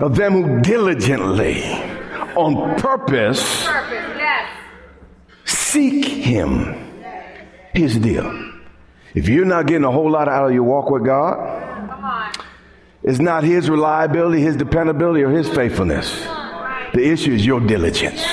of 0.00 0.16
them 0.16 0.32
who 0.32 0.60
diligently, 0.60 1.62
on 2.36 2.78
purpose, 2.78 3.68
seek 5.44 6.04
Him. 6.04 7.02
Here's 7.74 7.94
the 7.94 8.00
deal. 8.00 8.52
If 9.14 9.28
you're 9.28 9.44
not 9.44 9.66
getting 9.66 9.84
a 9.84 9.92
whole 9.92 10.10
lot 10.10 10.28
out 10.28 10.46
of 10.48 10.54
your 10.54 10.64
walk 10.64 10.90
with 10.90 11.04
God, 11.04 11.64
it's 13.02 13.18
not 13.18 13.44
his 13.44 13.68
reliability, 13.68 14.40
his 14.40 14.56
dependability, 14.56 15.22
or 15.22 15.30
his 15.30 15.48
faithfulness. 15.48 16.24
The 16.94 17.04
issue 17.04 17.32
is 17.32 17.44
your 17.44 17.60
diligence. 17.60 18.24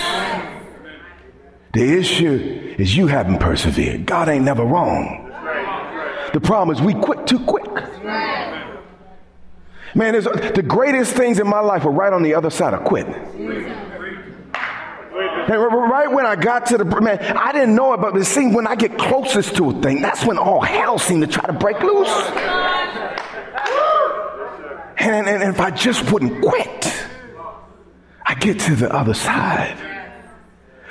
The 1.74 1.98
issue 1.98 2.76
is 2.78 2.96
you 2.96 3.08
haven't 3.08 3.40
persevered. 3.40 4.06
God 4.06 4.30
ain't 4.30 4.46
never 4.46 4.64
wrong. 4.64 5.28
The 6.34 6.40
problem 6.40 6.76
is 6.76 6.82
we 6.82 6.94
quit 6.94 7.28
too 7.28 7.40
quick. 7.40 7.70
Man, 9.94 10.14
the 10.14 10.64
greatest 10.66 11.14
things 11.14 11.40
in 11.40 11.48
my 11.48 11.60
life 11.60 11.84
were 11.84 11.92
right 11.92 12.14
on 12.14 12.24
the 12.24 12.34
other 12.36 12.50
side 12.50 12.74
of 12.74 12.86
quitting. 12.86 13.91
And 15.52 15.62
right 15.62 16.10
when 16.10 16.26
I 16.26 16.38
got 16.38 16.68
to 16.68 16.78
the 16.78 16.86
man, 16.86 17.20
I 17.20 17.52
didn't 17.52 17.76
know 17.76 17.94
it, 17.94 17.98
but 17.98 18.16
it 18.16 18.24
seemed 18.24 18.56
when 18.56 18.68
I 18.68 18.76
get 18.76 18.98
closest 18.98 19.58
to 19.58 19.72
a 19.72 19.82
thing, 19.82 20.02
that's 20.02 20.26
when 20.26 20.38
all 20.38 20.62
hell 20.62 20.98
seemed 20.98 21.24
to 21.24 21.28
try 21.28 21.46
to 21.46 21.52
break 21.52 21.82
loose. 21.82 22.08
And, 24.98 25.28
and, 25.28 25.44
and 25.44 25.54
if 25.54 25.60
I 25.60 25.72
just 25.72 26.10
wouldn't 26.10 26.42
quit, 26.42 26.94
I 28.26 28.36
get 28.36 28.62
to 28.62 28.76
the 28.76 28.96
other 28.96 29.14
side. 29.14 29.78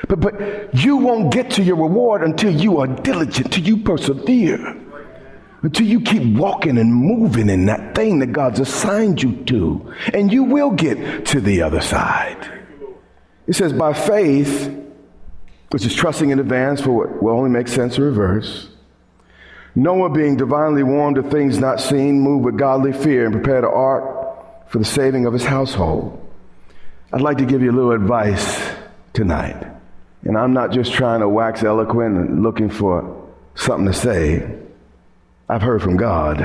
But, 0.07 0.21
but 0.21 0.75
you 0.75 0.99
won't 0.99 1.33
get 1.33 1.53
to 1.53 1.63
your 1.63 1.77
reward 1.77 2.23
until 2.23 2.55
you 2.55 2.81
are 2.81 2.87
diligent, 2.87 3.47
until 3.47 3.65
you 3.65 3.79
persevere, 3.79 4.79
until 5.63 5.87
you 5.87 6.03
keep 6.03 6.37
walking 6.37 6.77
and 6.77 6.93
moving 6.93 7.49
in 7.49 7.65
that 7.65 7.95
thing 7.95 8.19
that 8.19 8.33
God's 8.33 8.61
assigned 8.61 9.23
you 9.23 9.37
to. 9.45 9.95
And 10.13 10.31
you 10.31 10.45
will 10.45 10.73
get 10.73 11.25
to 11.27 11.41
the 11.41 11.63
other 11.63 11.81
side. 11.81 12.60
It 13.51 13.57
says, 13.57 13.73
by 13.73 13.95
faith, 13.95 14.73
which 15.71 15.85
is 15.85 15.93
trusting 15.93 16.31
in 16.31 16.39
advance 16.39 16.81
for 16.81 16.93
what 16.93 17.21
will 17.21 17.33
only 17.33 17.51
make 17.51 17.67
sense 17.67 17.99
in 17.99 18.05
reverse, 18.05 18.69
Noah, 19.75 20.09
being 20.11 20.37
divinely 20.37 20.85
warned 20.85 21.19
of 21.19 21.33
things 21.33 21.59
not 21.59 21.81
seen, 21.81 22.21
moved 22.21 22.45
with 22.45 22.57
godly 22.57 22.93
fear 22.93 23.25
and 23.25 23.35
prepared 23.35 23.65
an 23.65 23.71
ark 23.75 24.71
for 24.71 24.79
the 24.79 24.85
saving 24.85 25.27
of 25.27 25.33
his 25.33 25.45
household. 25.45 26.17
I'd 27.13 27.23
like 27.23 27.39
to 27.39 27.45
give 27.45 27.61
you 27.61 27.73
a 27.73 27.75
little 27.75 27.91
advice 27.91 28.73
tonight. 29.15 29.67
And 30.23 30.39
I'm 30.39 30.53
not 30.53 30.71
just 30.71 30.93
trying 30.93 31.19
to 31.19 31.29
wax 31.29 31.65
eloquent 31.65 32.19
and 32.19 32.45
looking 32.45 32.71
for 32.71 33.29
something 33.57 33.87
to 33.87 33.93
say. 33.93 34.49
I've 35.49 35.63
heard 35.63 35.83
from 35.83 35.97
God. 35.97 36.39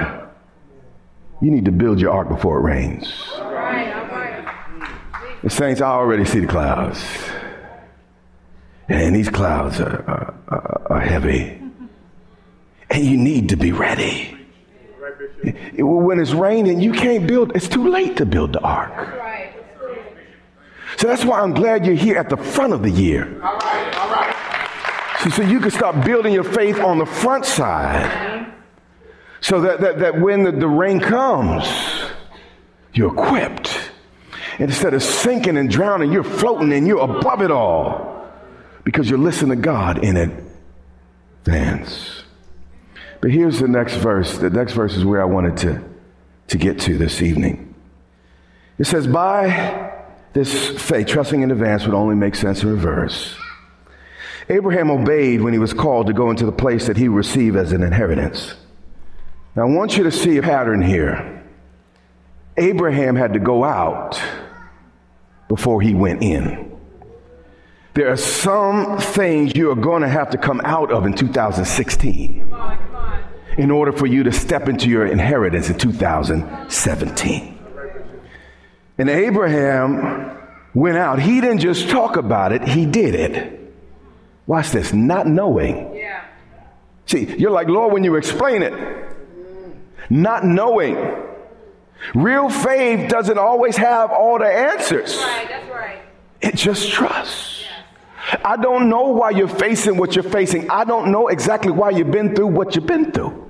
You 1.39 1.51
need 1.51 1.65
to 1.65 1.71
build 1.71 1.99
your 1.99 2.13
ark 2.13 2.29
before 2.29 2.57
it 2.57 2.61
rains. 2.61 3.13
The 5.45 5.51
saints, 5.51 5.79
I 5.79 5.91
already 5.91 6.25
see 6.25 6.39
the 6.39 6.47
clouds. 6.47 7.05
And 8.89 9.15
these 9.15 9.29
clouds 9.29 9.79
are, 9.79 10.33
are, 10.47 10.87
are 10.89 10.99
heavy. 10.99 11.61
And 12.89 13.05
you 13.05 13.15
need 13.15 13.49
to 13.49 13.55
be 13.55 13.71
ready. 13.71 14.35
When 15.77 16.19
it's 16.19 16.31
raining, 16.31 16.81
you 16.81 16.93
can't 16.93 17.27
build, 17.27 17.55
it's 17.55 17.67
too 17.67 17.89
late 17.89 18.17
to 18.17 18.25
build 18.25 18.53
the 18.53 18.59
ark. 18.61 19.21
So 20.97 21.05
that's 21.07 21.23
why 21.23 21.41
I'm 21.41 21.53
glad 21.53 21.85
you're 21.85 21.93
here 21.93 22.17
at 22.17 22.29
the 22.29 22.37
front 22.37 22.73
of 22.73 22.81
the 22.81 22.89
year. 22.89 23.39
So, 25.19 25.29
so 25.29 25.41
you 25.43 25.59
can 25.59 25.69
start 25.69 26.03
building 26.03 26.33
your 26.33 26.43
faith 26.43 26.79
on 26.79 26.97
the 26.97 27.05
front 27.05 27.45
side. 27.45 28.51
So 29.41 29.61
that, 29.61 29.79
that, 29.79 29.99
that 29.99 30.19
when 30.19 30.41
the, 30.41 30.53
the 30.53 30.67
rain 30.67 30.99
comes, 30.99 31.67
you're 32.95 33.13
equipped. 33.13 33.84
Instead 34.59 34.93
of 34.93 35.03
sinking 35.03 35.57
and 35.57 35.69
drowning, 35.69 36.11
you're 36.11 36.23
floating 36.23 36.71
and 36.73 36.87
you're 36.87 37.03
above 37.03 37.41
it 37.41 37.51
all 37.51 38.25
because 38.83 39.09
you're 39.09 39.19
listening 39.19 39.57
to 39.57 39.61
God 39.61 40.03
in 40.03 40.43
advance. 41.45 42.23
But 43.21 43.31
here's 43.31 43.59
the 43.59 43.67
next 43.67 43.95
verse. 43.95 44.37
The 44.37 44.49
next 44.49 44.73
verse 44.73 44.95
is 44.95 45.03
where 45.03 45.21
I 45.21 45.25
wanted 45.25 45.57
to, 45.57 45.83
to 46.49 46.57
get 46.57 46.79
to 46.81 46.97
this 46.97 47.21
evening. 47.21 47.73
It 48.77 48.85
says, 48.85 49.07
By 49.07 50.03
this 50.33 50.69
faith, 50.81 51.07
trusting 51.07 51.41
in 51.41 51.51
advance 51.51 51.85
would 51.85 51.95
only 51.95 52.15
make 52.15 52.35
sense 52.35 52.63
in 52.63 52.69
reverse. 52.69 53.35
Abraham 54.47 54.91
obeyed 54.91 55.41
when 55.41 55.53
he 55.53 55.59
was 55.59 55.73
called 55.73 56.07
to 56.07 56.13
go 56.13 56.29
into 56.29 56.45
the 56.45 56.51
place 56.51 56.87
that 56.87 56.97
he 56.97 57.09
would 57.09 57.17
receive 57.17 57.55
as 57.55 57.71
an 57.71 57.81
inheritance. 57.81 58.53
Now, 59.55 59.63
I 59.63 59.65
want 59.65 59.97
you 59.97 60.03
to 60.03 60.11
see 60.11 60.37
a 60.37 60.41
pattern 60.41 60.81
here. 60.81 61.43
Abraham 62.57 63.15
had 63.15 63.33
to 63.33 63.39
go 63.39 63.63
out 63.63 64.21
before 65.55 65.81
he 65.81 65.93
went 65.93 66.21
in. 66.21 66.69
There 67.93 68.11
are 68.11 68.17
some 68.17 68.97
things 68.97 69.55
you 69.55 69.71
are 69.71 69.75
going 69.75 70.01
to 70.01 70.09
have 70.09 70.31
to 70.31 70.37
come 70.37 70.59
out 70.65 70.91
of 70.91 71.05
in 71.05 71.13
2016 71.13 72.53
in 73.57 73.71
order 73.71 73.93
for 73.93 74.05
you 74.05 74.23
to 74.23 74.33
step 74.33 74.67
into 74.67 74.89
your 74.89 75.05
inheritance 75.05 75.69
in 75.69 75.77
2017. 75.77 77.57
And 78.97 79.09
Abraham 79.09 80.37
went 80.73 80.97
out. 80.97 81.21
He 81.21 81.39
didn't 81.39 81.59
just 81.59 81.89
talk 81.89 82.17
about 82.17 82.51
it, 82.51 82.67
he 82.67 82.85
did 82.85 83.15
it. 83.15 83.73
Watch 84.45 84.71
this, 84.71 84.91
not 84.91 85.25
knowing. 85.25 85.95
Yeah. 85.95 86.25
See, 87.05 87.33
you're 87.37 87.51
like, 87.51 87.69
Lord, 87.69 87.93
when 87.93 88.03
you 88.03 88.15
explain 88.15 88.61
it, 88.61 88.73
not 90.09 90.43
knowing. 90.43 90.95
Real 92.13 92.49
faith 92.49 93.09
doesn't 93.09 93.37
always 93.37 93.77
have 93.77 94.11
all 94.11 94.39
the 94.39 94.45
answers. 94.45 95.17
That's 95.17 95.23
right, 95.23 95.49
that's 95.49 95.69
right. 95.69 96.01
It 96.41 96.55
just 96.55 96.91
trusts. 96.91 97.63
I 98.43 98.57
don't 98.57 98.89
know 98.89 99.09
why 99.09 99.31
you're 99.31 99.47
facing 99.47 99.97
what 99.97 100.15
you're 100.15 100.23
facing. 100.23 100.69
I 100.69 100.83
don't 100.83 101.11
know 101.11 101.27
exactly 101.27 101.71
why 101.71 101.91
you've 101.91 102.11
been 102.11 102.35
through 102.35 102.47
what 102.47 102.75
you've 102.75 102.87
been 102.87 103.11
through. 103.11 103.49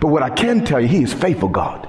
But 0.00 0.08
what 0.08 0.22
I 0.22 0.30
can 0.30 0.64
tell 0.64 0.80
you, 0.80 0.88
He 0.88 1.02
is 1.02 1.12
faithful 1.12 1.48
God. 1.48 1.88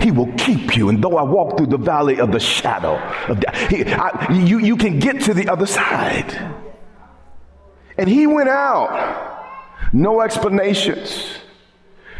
He 0.00 0.10
will 0.10 0.32
keep 0.36 0.76
you. 0.76 0.88
And 0.88 1.02
though 1.02 1.16
I 1.16 1.22
walk 1.22 1.56
through 1.56 1.68
the 1.68 1.78
valley 1.78 2.20
of 2.20 2.32
the 2.32 2.40
shadow 2.40 2.96
of 3.28 3.40
death, 3.40 3.70
he, 3.70 3.84
I, 3.84 4.32
you, 4.32 4.58
you 4.58 4.76
can 4.76 4.98
get 4.98 5.22
to 5.22 5.34
the 5.34 5.48
other 5.48 5.66
side. 5.66 6.54
And 7.98 8.08
he 8.08 8.26
went 8.26 8.48
out, 8.48 9.46
no 9.92 10.20
explanations. 10.20 11.38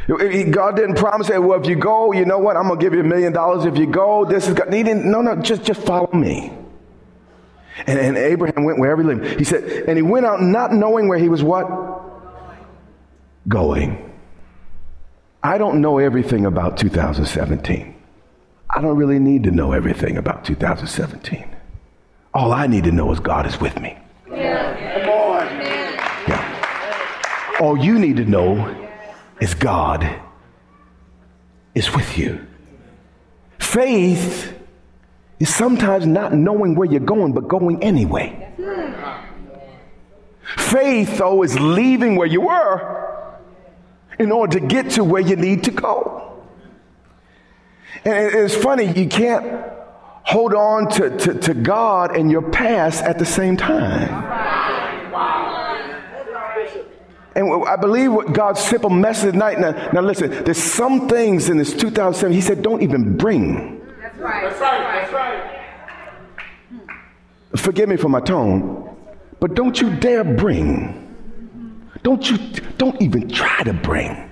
God 0.07 0.77
didn't 0.77 0.95
promise 0.95 1.29
that, 1.29 1.43
well, 1.43 1.61
if 1.61 1.69
you 1.69 1.75
go, 1.75 2.13
you 2.13 2.25
know 2.25 2.39
what, 2.39 2.57
I'm 2.57 2.69
going 2.69 2.79
to 2.79 2.85
give 2.85 2.95
you 2.95 3.01
a 3.01 3.05
million 3.05 3.33
dollars. 3.33 3.65
If 3.65 3.77
you 3.77 3.87
go, 3.87 4.25
this 4.25 4.47
is 4.47 4.55
God. 4.55 4.73
He 4.73 4.83
didn't, 4.83 5.11
no, 5.11 5.21
no, 5.21 5.37
just, 5.37 5.65
just 5.65 5.83
follow 5.83 6.11
me. 6.13 6.53
And, 7.87 7.99
and 7.99 8.17
Abraham 8.17 8.65
went 8.65 8.79
wherever 8.79 9.03
he 9.03 9.09
lived. 9.09 9.39
He 9.39 9.45
said, 9.45 9.65
and 9.89 9.99
he 9.99 10.03
went 10.03 10.25
out 10.25 10.41
not 10.41 10.73
knowing 10.73 11.09
where 11.09 11.19
he 11.19 11.29
was 11.29 11.43
what? 11.43 11.67
Going. 13.49 14.15
I 15.43 15.59
don't 15.59 15.81
know 15.81 15.99
everything 15.99 16.47
about 16.47 16.79
2017. 16.79 17.95
I 18.71 18.81
don't 18.81 18.97
really 18.97 19.19
need 19.19 19.45
to 19.45 19.51
know 19.51 19.73
everything 19.73 20.17
about 20.17 20.45
2017. 20.45 21.49
All 22.33 22.53
I 22.53 22.67
need 22.67 22.85
to 22.85 22.93
know 22.93 23.11
is 23.13 23.21
God 23.21 23.47
is 23.47 23.61
with 23.61 23.81
me. 23.81 23.97
Yeah. 24.31 25.01
Come 25.01 25.11
on. 25.11 25.47
Yeah. 26.29 27.57
All 27.61 27.77
you 27.77 27.99
need 27.99 28.17
to 28.17 28.25
know 28.25 28.86
is 29.41 29.55
God 29.55 30.21
is 31.75 31.93
with 31.95 32.17
you. 32.17 32.47
Faith 33.59 34.53
is 35.39 35.55
sometimes 35.55 36.07
not 36.07 36.33
knowing 36.33 36.75
where 36.75 36.91
you're 36.91 37.01
going, 37.01 37.33
but 37.33 37.49
going 37.49 37.83
anyway. 37.83 38.53
Faith, 40.57 41.19
though, 41.19 41.43
is 41.43 41.59
leaving 41.59 42.17
where 42.17 42.27
you 42.27 42.41
were 42.41 43.39
in 44.19 44.33
order 44.33 44.59
to 44.59 44.67
get 44.67 44.91
to 44.93 45.05
where 45.05 45.21
you 45.21 45.37
need 45.37 45.65
to 45.65 45.71
go. 45.71 46.43
And 48.05 48.35
it's 48.35 48.55
funny, 48.55 48.93
you 48.99 49.09
can't 49.09 49.65
hold 50.23 50.55
on 50.55 50.89
to, 50.91 51.17
to, 51.19 51.35
to 51.35 51.55
God 51.55 52.17
and 52.17 52.31
your 52.31 52.51
past 52.51 53.03
at 53.03 53.19
the 53.19 53.27
same 53.27 53.57
time. 53.57 54.09
And 57.37 57.69
I 57.69 57.77
believe 57.77 58.15
what 58.15 58.33
God's 58.33 58.61
simple 58.61 58.89
message 58.89 59.33
tonight. 59.33 59.61
Now, 59.61 59.73
now 59.93 60.01
listen, 60.01 60.31
there's 60.45 60.57
some 60.57 61.07
things 61.07 61.51
in 61.51 61.59
this 61.59 61.75
2007, 61.75 62.33
He 62.35 62.41
said, 62.41 62.63
don't 62.63 62.83
even 62.83 63.15
bring. 63.19 63.79
That's 64.01 64.17
right. 64.17 64.49
That's 64.49 64.59
right. 64.59 64.81
That's 64.81 65.13
right. 65.13 65.61
Hmm. 66.71 67.57
Forgive 67.57 67.91
me 67.91 67.97
for 67.99 68.09
my 68.09 68.21
tone, 68.21 68.97
but 69.39 69.55
don't 69.55 69.79
you 69.79 69.95
dare 69.97 70.25
bring. 70.25 71.03
Don't 72.03 72.31
you, 72.31 72.39
don't 72.79 73.01
even 73.03 73.29
try 73.29 73.63
to 73.65 73.75
bring 73.75 74.31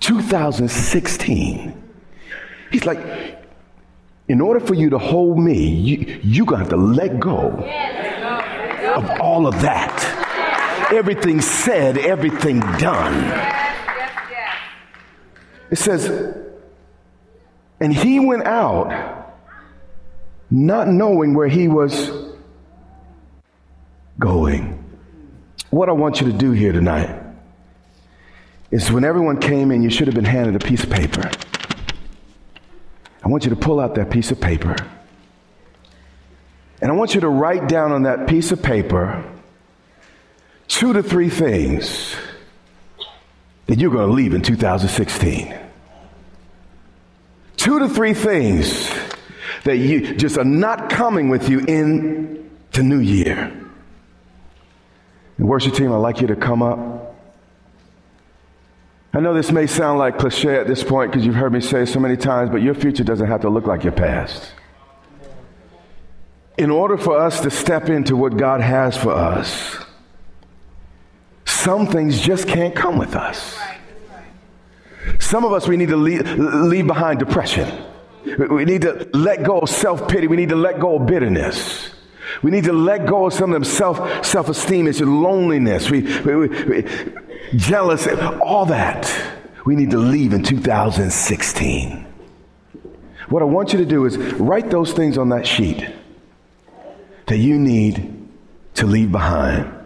2016. 0.00 1.84
He's 2.72 2.84
like, 2.84 2.98
in 4.26 4.40
order 4.40 4.58
for 4.58 4.74
you 4.74 4.90
to 4.90 4.98
hold 4.98 5.38
me, 5.38 5.68
you, 5.68 6.20
you're 6.24 6.46
going 6.46 6.64
to 6.64 6.64
have 6.64 6.70
to 6.70 6.76
let 6.76 7.20
go 7.20 7.50
of 8.96 9.20
all 9.20 9.46
of 9.46 9.60
that 9.62 10.27
everything 10.92 11.40
said, 11.40 11.98
everything 11.98 12.60
done. 12.60 13.14
It 15.70 15.76
says, 15.76 16.08
and 17.80 17.92
he 17.92 18.20
went 18.20 18.44
out 18.44 19.36
not 20.50 20.88
knowing 20.88 21.34
where 21.34 21.48
he 21.48 21.68
was 21.68 22.10
going. 24.18 24.84
What 25.70 25.88
I 25.88 25.92
want 25.92 26.20
you 26.20 26.32
to 26.32 26.36
do 26.36 26.52
here 26.52 26.72
tonight 26.72 27.22
is 28.70 28.90
when 28.90 29.04
everyone 29.04 29.38
came 29.38 29.70
in, 29.70 29.82
you 29.82 29.90
should 29.90 30.06
have 30.06 30.14
been 30.14 30.24
handed 30.24 30.56
a 30.56 30.66
piece 30.66 30.82
of 30.82 30.90
paper. 30.90 31.30
I 33.22 33.28
want 33.28 33.44
you 33.44 33.50
to 33.50 33.56
pull 33.56 33.78
out 33.78 33.94
that 33.96 34.10
piece 34.10 34.30
of 34.30 34.40
paper. 34.40 34.74
And 36.80 36.90
I 36.90 36.94
want 36.94 37.14
you 37.14 37.20
to 37.20 37.28
write 37.28 37.68
down 37.68 37.92
on 37.92 38.04
that 38.04 38.26
piece 38.28 38.52
of 38.52 38.62
paper 38.62 39.24
two 40.68 40.92
to 40.92 41.02
three 41.02 41.30
things 41.30 42.14
that 43.66 43.78
you're 43.78 43.90
going 43.90 44.08
to 44.08 44.14
leave 44.14 44.34
in 44.34 44.42
2016. 44.42 45.54
Two 47.56 47.78
to 47.80 47.88
three 47.88 48.14
things 48.14 48.90
that 49.64 49.76
you 49.76 50.14
just 50.14 50.38
are 50.38 50.44
not 50.44 50.88
coming 50.88 51.28
with 51.28 51.48
you 51.48 51.60
in 51.60 52.50
the 52.72 52.82
new 52.82 53.00
year. 53.00 53.52
And 55.36 55.48
worship 55.48 55.74
team, 55.74 55.92
I'd 55.92 55.96
like 55.96 56.20
you 56.20 56.28
to 56.28 56.36
come 56.36 56.62
up. 56.62 57.16
I 59.12 59.20
know 59.20 59.34
this 59.34 59.50
may 59.50 59.66
sound 59.66 59.98
like 59.98 60.18
cliche 60.18 60.56
at 60.56 60.66
this 60.66 60.84
point 60.84 61.10
because 61.10 61.26
you've 61.26 61.34
heard 61.34 61.52
me 61.52 61.60
say 61.60 61.86
so 61.86 61.98
many 61.98 62.16
times, 62.16 62.50
but 62.50 62.62
your 62.62 62.74
future 62.74 63.04
doesn't 63.04 63.26
have 63.26 63.40
to 63.40 63.48
look 63.48 63.66
like 63.66 63.82
your 63.82 63.92
past. 63.92 64.52
In 66.56 66.70
order 66.70 66.96
for 66.96 67.18
us 67.18 67.40
to 67.40 67.50
step 67.50 67.88
into 67.88 68.16
what 68.16 68.36
God 68.36 68.60
has 68.60 68.96
for 68.96 69.12
us, 69.12 69.78
some 71.58 71.86
things 71.86 72.20
just 72.20 72.46
can't 72.46 72.74
come 72.74 72.98
with 72.98 73.16
us. 73.16 73.58
Some 75.18 75.44
of 75.44 75.52
us, 75.52 75.66
we 75.66 75.76
need 75.76 75.88
to 75.88 75.96
leave, 75.96 76.22
leave 76.38 76.86
behind 76.86 77.18
depression. 77.18 77.84
We 78.24 78.64
need 78.64 78.82
to 78.82 79.08
let 79.12 79.42
go 79.42 79.60
of 79.60 79.68
self 79.68 80.08
pity. 80.08 80.28
We 80.28 80.36
need 80.36 80.50
to 80.50 80.56
let 80.56 80.78
go 80.78 80.96
of 80.96 81.06
bitterness. 81.06 81.90
We 82.42 82.50
need 82.50 82.64
to 82.64 82.72
let 82.72 83.06
go 83.06 83.26
of 83.26 83.32
some 83.32 83.50
of 83.50 83.54
them 83.54 83.64
self 83.64 84.24
self 84.24 84.48
esteem 84.48 84.86
It's 84.86 85.00
loneliness. 85.00 85.90
We, 85.90 86.02
we, 86.22 86.36
we, 86.36 86.48
we 86.64 86.84
jealous, 87.56 88.06
all 88.40 88.66
that. 88.66 89.12
We 89.64 89.74
need 89.74 89.90
to 89.90 89.98
leave 89.98 90.32
in 90.32 90.42
2016. 90.42 92.06
What 93.28 93.42
I 93.42 93.46
want 93.46 93.72
you 93.72 93.78
to 93.80 93.84
do 93.84 94.06
is 94.06 94.16
write 94.16 94.70
those 94.70 94.92
things 94.92 95.18
on 95.18 95.30
that 95.30 95.46
sheet 95.46 95.86
that 97.26 97.38
you 97.38 97.58
need 97.58 98.28
to 98.74 98.86
leave 98.86 99.10
behind. 99.12 99.77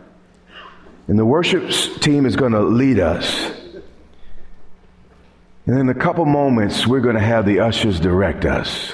And 1.09 1.19
the 1.19 1.25
worship 1.25 1.71
team 2.01 2.27
is 2.27 2.37
going 2.37 2.53
to 2.53 2.61
lead 2.61 2.99
us. 2.99 3.53
And 5.67 5.79
in 5.79 5.89
a 5.89 5.95
couple 5.95 6.25
moments, 6.25 6.87
we're 6.87 7.01
going 7.01 7.17
to 7.17 7.21
have 7.21 7.47
the 7.47 7.61
ushers 7.61 8.01
direct 8.01 8.45
us. 8.45 8.93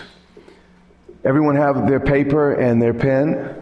Everyone 1.25 1.57
have 1.57 1.88
their 1.88 2.01
paper 2.01 2.53
and 2.53 2.81
their 2.81 2.94
pen? 2.94 3.55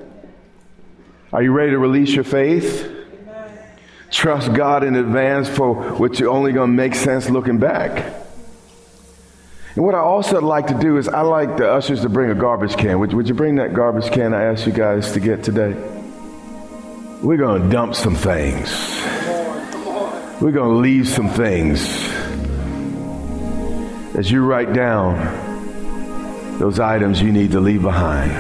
Are 1.33 1.43
you 1.43 1.53
ready 1.53 1.71
to 1.71 1.79
release 1.79 2.15
your 2.15 2.25
faith? 2.25 2.93
Trust 4.11 4.55
God 4.55 4.85
in 4.85 4.95
advance 4.95 5.49
for 5.49 5.75
what 5.75 6.19
you're 6.19 6.31
only 6.31 6.53
going 6.53 6.71
to 6.71 6.77
make 6.77 6.95
sense 6.95 7.29
looking 7.29 7.59
back. 7.59 8.15
And 9.75 9.85
what 9.85 9.95
I 9.95 9.99
also 9.99 10.41
like 10.41 10.69
to 10.69 10.79
do 10.79 10.97
is 10.97 11.09
I 11.09 11.21
like 11.21 11.57
the 11.57 11.71
ushers 11.71 12.01
to 12.03 12.09
bring 12.09 12.31
a 12.31 12.35
garbage 12.35 12.77
can. 12.77 12.99
Would, 13.01 13.13
would 13.13 13.29
you 13.29 13.35
bring 13.35 13.57
that 13.57 13.75
garbage 13.75 14.11
can 14.11 14.33
I 14.33 14.45
asked 14.45 14.67
you 14.67 14.73
guys 14.73 15.13
to 15.13 15.21
get 15.21 15.45
today? 15.45 15.96
We're 17.27 17.39
going 17.39 17.61
to 17.61 17.69
dump 17.69 17.97
some 17.97 18.15
things. 18.15 18.71
We're 20.41 20.53
going 20.53 20.71
to 20.71 20.77
leave 20.77 21.09
some 21.09 21.29
things. 21.29 21.85
As 24.17 24.31
you 24.31 24.45
write 24.45 24.73
down 24.73 25.17
those 26.61 26.79
items 26.79 27.21
you 27.21 27.33
need 27.33 27.51
to 27.51 27.59
leave 27.59 27.83
behind. 27.83 28.31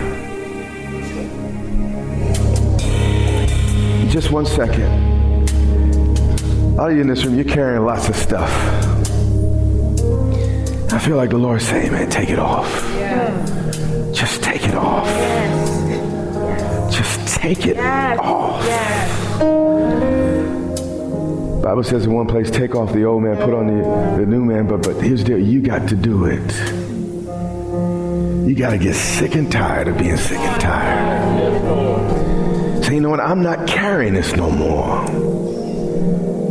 Just 4.09 4.31
one 4.31 4.47
second. 4.47 4.87
All 6.79 6.87
of 6.87 6.95
you 6.95 7.01
in 7.01 7.09
this 7.09 7.25
room, 7.25 7.35
you're 7.35 7.45
carrying 7.45 7.85
lots 7.85 8.09
of 8.09 8.15
stuff. 8.15 8.53
I 10.93 11.01
feel 11.01 11.17
like 11.17 11.31
the 11.31 11.39
Lord's 11.39 11.67
saying, 11.67 11.91
man, 11.91 12.09
take 12.09 12.31
it 12.31 12.39
off. 12.39 12.71
Yeah. 12.95 14.13
Just 14.15 14.45
take 14.45 14.63
it 14.63 14.77
off. 14.77 15.09
Take 17.37 17.67
it 17.67 17.77
yes. 17.77 18.19
off. 18.21 18.65
Yes. 18.65 19.43
Bible 21.63 21.83
says 21.83 22.07
in 22.07 22.13
one 22.15 22.27
place, 22.27 22.51
take 22.51 22.75
off 22.75 22.93
the 22.93 23.05
old 23.05 23.23
man, 23.23 23.37
put 23.37 23.53
on 23.53 23.67
the, 23.67 23.83
the 24.19 24.27
new 24.27 24.45
man. 24.45 24.67
But 24.67 24.83
but 24.83 25.03
here's 25.03 25.23
the 25.25 25.31
deal, 25.31 25.39
you 25.39 25.61
got 25.61 25.89
to 25.89 25.97
do 25.97 26.25
it. 26.27 26.53
You 28.49 28.55
got 28.55 28.71
to 28.71 28.79
get 28.79 28.95
sick 28.95 29.35
and 29.35 29.51
tired 29.51 29.89
of 29.89 29.99
being 29.99 30.17
sick 30.17 30.39
and 30.39 30.61
tired. 30.61 31.63
Say, 32.79 32.87
so 32.87 32.93
you 32.93 33.01
know 33.01 33.11
what? 33.11 33.21
I'm 33.21 33.43
not 33.43 33.67
carrying 33.67 34.15
this 34.15 34.37
no 34.37 34.51
more. 34.51 35.05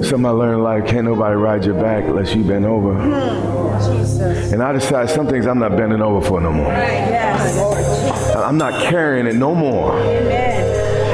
Something 0.04 0.26
I 0.26 0.30
learned 0.30 0.56
in 0.56 0.64
life, 0.64 0.86
can't 0.88 1.06
nobody 1.06 1.36
ride 1.36 1.64
your 1.66 1.76
back 1.82 2.04
unless 2.04 2.36
you 2.36 2.44
bend 2.44 2.66
over. 2.66 2.94
Hmm. 2.94 3.56
Jesus. 3.80 4.52
And 4.52 4.62
I 4.62 4.74
decided 4.74 5.10
some 5.10 5.28
things 5.28 5.48
I'm 5.48 5.60
not 5.60 5.78
bending 5.78 6.02
over 6.02 6.26
for 6.26 6.42
no 6.42 6.52
more. 6.52 6.72
Yes. 6.72 8.36
I'm 8.36 8.58
not 8.58 8.82
carrying 8.84 9.28
it 9.28 9.36
no 9.36 9.56
more. 9.56 9.98
Amen. 9.98 10.55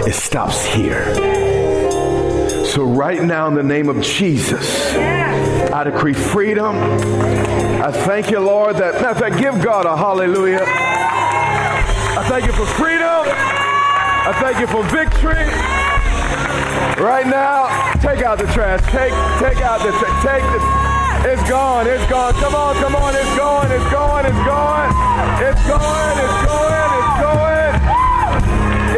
It 0.07 0.13
stops 0.13 0.65
here. 0.65 1.13
So 2.65 2.83
right 2.83 3.21
now 3.21 3.47
in 3.47 3.53
the 3.53 3.63
name 3.63 3.87
of 3.87 4.01
Jesus, 4.01 4.93
I 4.95 5.83
decree 5.83 6.13
freedom. 6.13 6.75
I 6.75 7.91
thank 7.91 8.31
you, 8.31 8.39
Lord, 8.39 8.77
that 8.77 8.95
matter 8.95 9.09
of 9.09 9.17
fact, 9.19 9.37
give 9.37 9.61
God 9.63 9.85
a 9.85 9.95
hallelujah. 9.95 10.63
I 10.65 12.25
thank 12.27 12.45
you 12.45 12.51
for 12.53 12.65
freedom. 12.65 13.25
I 13.27 14.33
thank 14.41 14.59
you 14.59 14.67
for 14.67 14.83
victory. 14.89 15.45
Right 17.03 17.27
now, 17.27 17.69
take 18.01 18.23
out 18.25 18.39
the 18.39 18.47
trash. 18.53 18.81
Take, 18.91 19.13
take 19.37 19.61
out 19.63 19.79
the, 19.85 19.91
tra- 19.91 20.21
take 20.25 20.43
the, 20.49 20.61
it's 21.29 21.47
gone, 21.47 21.85
it's 21.85 22.09
gone. 22.09 22.33
Come 22.33 22.55
on, 22.55 22.75
come 22.75 22.95
on, 22.95 23.13
it's 23.15 23.37
going, 23.37 23.71
it's 23.71 23.91
going, 23.91 24.25
it's 24.25 24.43
going. 24.49 24.89
It's 25.45 25.61
going, 25.69 26.17
it's 26.17 26.39
going, 26.49 26.91
it's 26.97 27.13
going. 27.21 27.51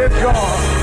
It's 0.06 0.18
gone. 0.24 0.83